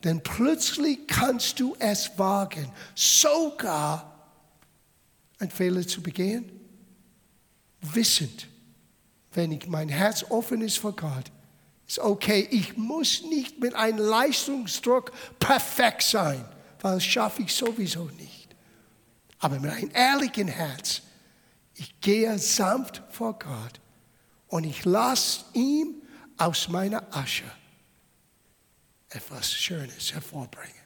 Denn 0.03 0.21
plötzlich 0.21 1.07
kannst 1.07 1.59
du 1.59 1.75
es 1.79 2.17
wagen, 2.17 2.69
sogar 2.93 4.29
einen 5.39 5.49
Fehler 5.49 5.87
zu 5.87 6.01
begehen, 6.01 6.51
wissend, 7.81 8.47
wenn 9.31 9.51
ich 9.51 9.67
mein 9.67 9.89
Herz 9.89 10.25
offen 10.29 10.61
ist 10.61 10.77
vor 10.77 10.95
Gott, 10.95 11.31
ist 11.87 11.99
okay. 11.99 12.47
Ich 12.51 12.77
muss 12.77 13.23
nicht 13.23 13.59
mit 13.59 13.75
einem 13.75 13.97
Leistungsdruck 13.97 15.11
perfekt 15.39 16.03
sein, 16.03 16.43
weil 16.81 16.95
das 16.95 17.05
schaffe 17.05 17.41
ich 17.41 17.53
sowieso 17.53 18.05
nicht 18.19 18.42
aber 19.43 19.59
mit 19.59 19.71
einem 19.71 19.91
ehrlichen 19.93 20.47
Herz. 20.47 21.01
Ich 21.75 21.99
gehe 21.99 22.39
sanft 22.39 23.03
vor 23.09 23.37
Gott 23.37 23.81
und 24.47 24.63
ich 24.63 24.85
lasse 24.85 25.43
ihm 25.51 26.01
aus 26.37 26.69
meiner 26.69 27.13
Asche 27.13 27.43
etwas 29.09 29.51
Schönes 29.51 30.13
hervorbringen. 30.13 30.81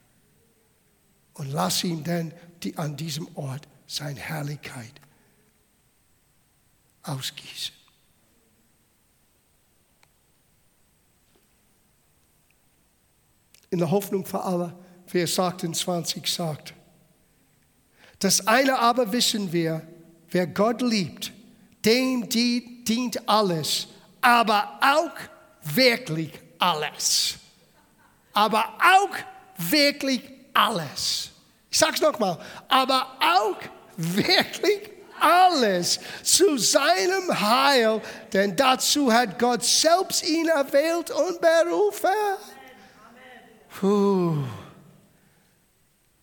Und 1.36 1.52
lasse 1.52 1.86
ihm 1.86 2.04
dann 2.04 2.34
die, 2.64 2.76
an 2.80 2.98
diesem 2.98 3.30
Ort 3.38 3.68
seine 3.86 4.20
Herrlichkeit 4.20 5.02
ausgießen. 7.04 7.76
In 13.70 13.78
der 13.78 13.92
Hoffnung 13.92 14.26
für 14.26 14.42
alle, 14.42 14.76
Vers 15.06 15.38
28 15.38 16.26
sagt, 16.26 16.74
das 18.20 18.48
eine 18.48 18.80
aber 18.80 19.12
wissen 19.12 19.52
wir, 19.52 19.82
wer 20.30 20.48
Gott 20.48 20.82
liebt, 20.82 21.32
dem 21.86 22.28
dient 22.28 23.30
alles, 23.30 23.88
aber 24.22 24.80
auch 24.82 25.76
wirklich 25.76 26.32
alles. 26.60 27.36
Aber 28.34 28.66
auch 28.80 29.16
wirklich 29.58 30.22
alles. 30.54 31.30
Ich 31.70 31.78
sage 31.78 31.94
es 31.96 32.02
nochmal, 32.02 32.38
aber 32.68 33.08
auch 33.20 33.58
wirklich 33.96 34.90
alles 35.20 36.00
zu 36.24 36.58
seinem 36.58 37.40
Heil, 37.40 38.02
denn 38.34 38.56
dazu 38.56 39.12
hat 39.12 39.40
Gott 39.40 39.64
selbst 39.64 40.28
ihn 40.28 40.48
erwählt 40.48 41.10
und 41.12 41.40
berufen. 41.42 42.10
Puh. 43.80 44.44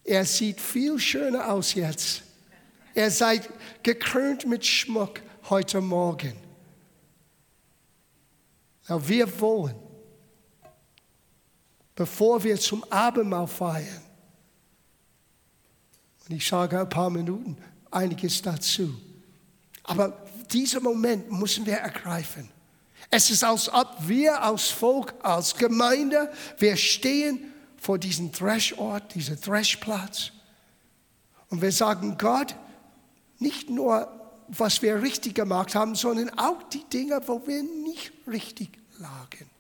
Er 0.05 0.27
sieht 0.27 0.61
viel 0.61 0.99
schöner 0.99 1.51
aus 1.51 1.75
jetzt. 1.75 2.23
Er 2.95 3.11
seid 3.11 3.49
gekrönt 3.83 4.47
mit 4.47 4.65
Schmuck 4.65 5.21
heute 5.49 5.81
Morgen. 5.81 6.37
Aber 8.87 9.09
wir 9.09 9.41
wollen, 9.41 9.75
bevor 11.95 12.45
wir 12.45 12.61
zum 12.61 12.85
Abendmahl 12.91 13.47
feiern, 13.47 14.03
und 16.29 16.37
ich 16.37 16.47
sage 16.47 16.81
ein 16.81 16.89
paar 16.89 17.11
Minuten 17.11 17.57
einiges 17.91 18.41
dazu, 18.43 18.95
aber 19.83 20.27
diesen 20.53 20.83
Moment 20.83 21.31
müssen 21.33 21.65
wir 21.67 21.77
ergreifen. 21.77 22.51
Es 23.11 23.31
ist, 23.31 23.45
als 23.45 23.69
ob 23.73 23.97
wir 24.01 24.43
als 24.43 24.69
Volk, 24.69 25.15
als 25.23 25.55
Gemeinde, 25.55 26.33
wir 26.59 26.77
stehen 26.77 27.54
vor 27.85 27.99
diesem 27.99 28.33
Threshort, 28.33 29.15
diesem 29.15 29.39
Threshplatz. 29.39 30.33
Und 31.51 31.61
wir 31.61 31.71
sagen 31.71 32.17
Gott, 32.17 32.57
nicht 33.39 33.69
nur, 33.69 34.09
was 34.49 34.81
wir 34.81 35.03
richtig 35.03 35.35
gemacht 35.35 35.75
haben, 35.75 35.95
sondern 35.95 36.31
auch 36.39 36.63
die 36.71 36.83
Dinge, 36.85 37.21
wo 37.27 37.47
wir 37.47 37.63
nicht 37.63 38.11
richtig 38.27 38.71
lagen. 38.99 39.51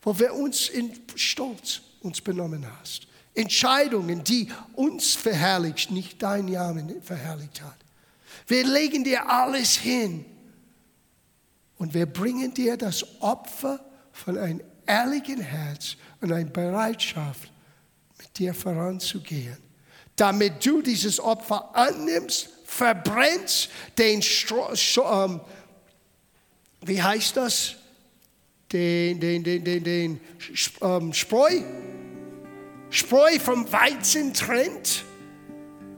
Wo 0.00 0.18
wir 0.18 0.32
uns 0.32 0.70
in 0.70 0.98
Stolz 1.14 1.82
uns 2.00 2.22
benommen 2.22 2.66
hast. 2.80 3.06
Entscheidungen, 3.34 4.24
die 4.24 4.48
uns 4.72 5.12
verherrlicht, 5.14 5.90
nicht 5.90 6.22
dein 6.22 6.46
Namen 6.46 7.02
verherrlicht 7.02 7.60
hat. 7.60 7.76
Wir 8.46 8.66
legen 8.66 9.04
dir 9.04 9.28
alles 9.28 9.74
hin 9.74 10.24
und 11.76 11.92
wir 11.92 12.06
bringen 12.06 12.54
dir 12.54 12.78
das 12.78 13.20
Opfer 13.20 13.84
von 14.10 14.38
einem 14.38 14.62
ehrlichen 14.86 15.40
Herz 15.40 15.96
und 16.26 16.32
einer 16.32 16.50
Bereitschaft, 16.50 17.52
mit 18.18 18.38
dir 18.38 18.52
voranzugehen. 18.52 19.56
Damit 20.16 20.64
du 20.64 20.82
dieses 20.82 21.20
Opfer 21.20 21.74
annimmst, 21.74 22.48
verbrennst, 22.64 23.68
den 23.96 24.22
Stro 24.22 24.72
ähm, 25.04 25.40
wie 26.82 27.00
heißt 27.00 27.36
das? 27.36 27.76
Den, 28.72 29.20
den, 29.20 29.44
den, 29.44 29.62
den, 29.62 29.84
den 29.84 30.20
ähm, 30.80 31.12
Spreu, 31.12 31.60
Spreu 32.90 33.38
vom 33.38 33.70
Weizen 33.72 34.34
trennt, 34.34 35.04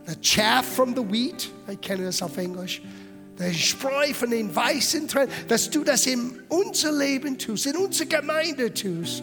the 0.06 0.14
chaff 0.20 0.66
from 0.66 0.94
the 0.94 1.02
wheat, 1.10 1.50
ich 1.70 1.80
kenne 1.80 2.04
das 2.04 2.20
auf 2.20 2.36
Englisch, 2.36 2.82
der 3.38 3.54
Spreu 3.54 4.12
von 4.12 4.30
den 4.30 4.54
Weißen 4.54 5.08
trennt, 5.08 5.30
dass 5.48 5.70
du 5.70 5.84
das 5.84 6.06
in 6.06 6.42
unser 6.48 6.92
Leben 6.92 7.38
tust, 7.38 7.66
in 7.66 7.76
unserer 7.76 8.08
Gemeinde 8.08 8.74
tust, 8.74 9.22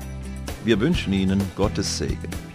Wir 0.63 0.79
wünschen 0.79 1.11
Ihnen 1.11 1.41
Gottes 1.55 1.97
Segen. 1.97 2.50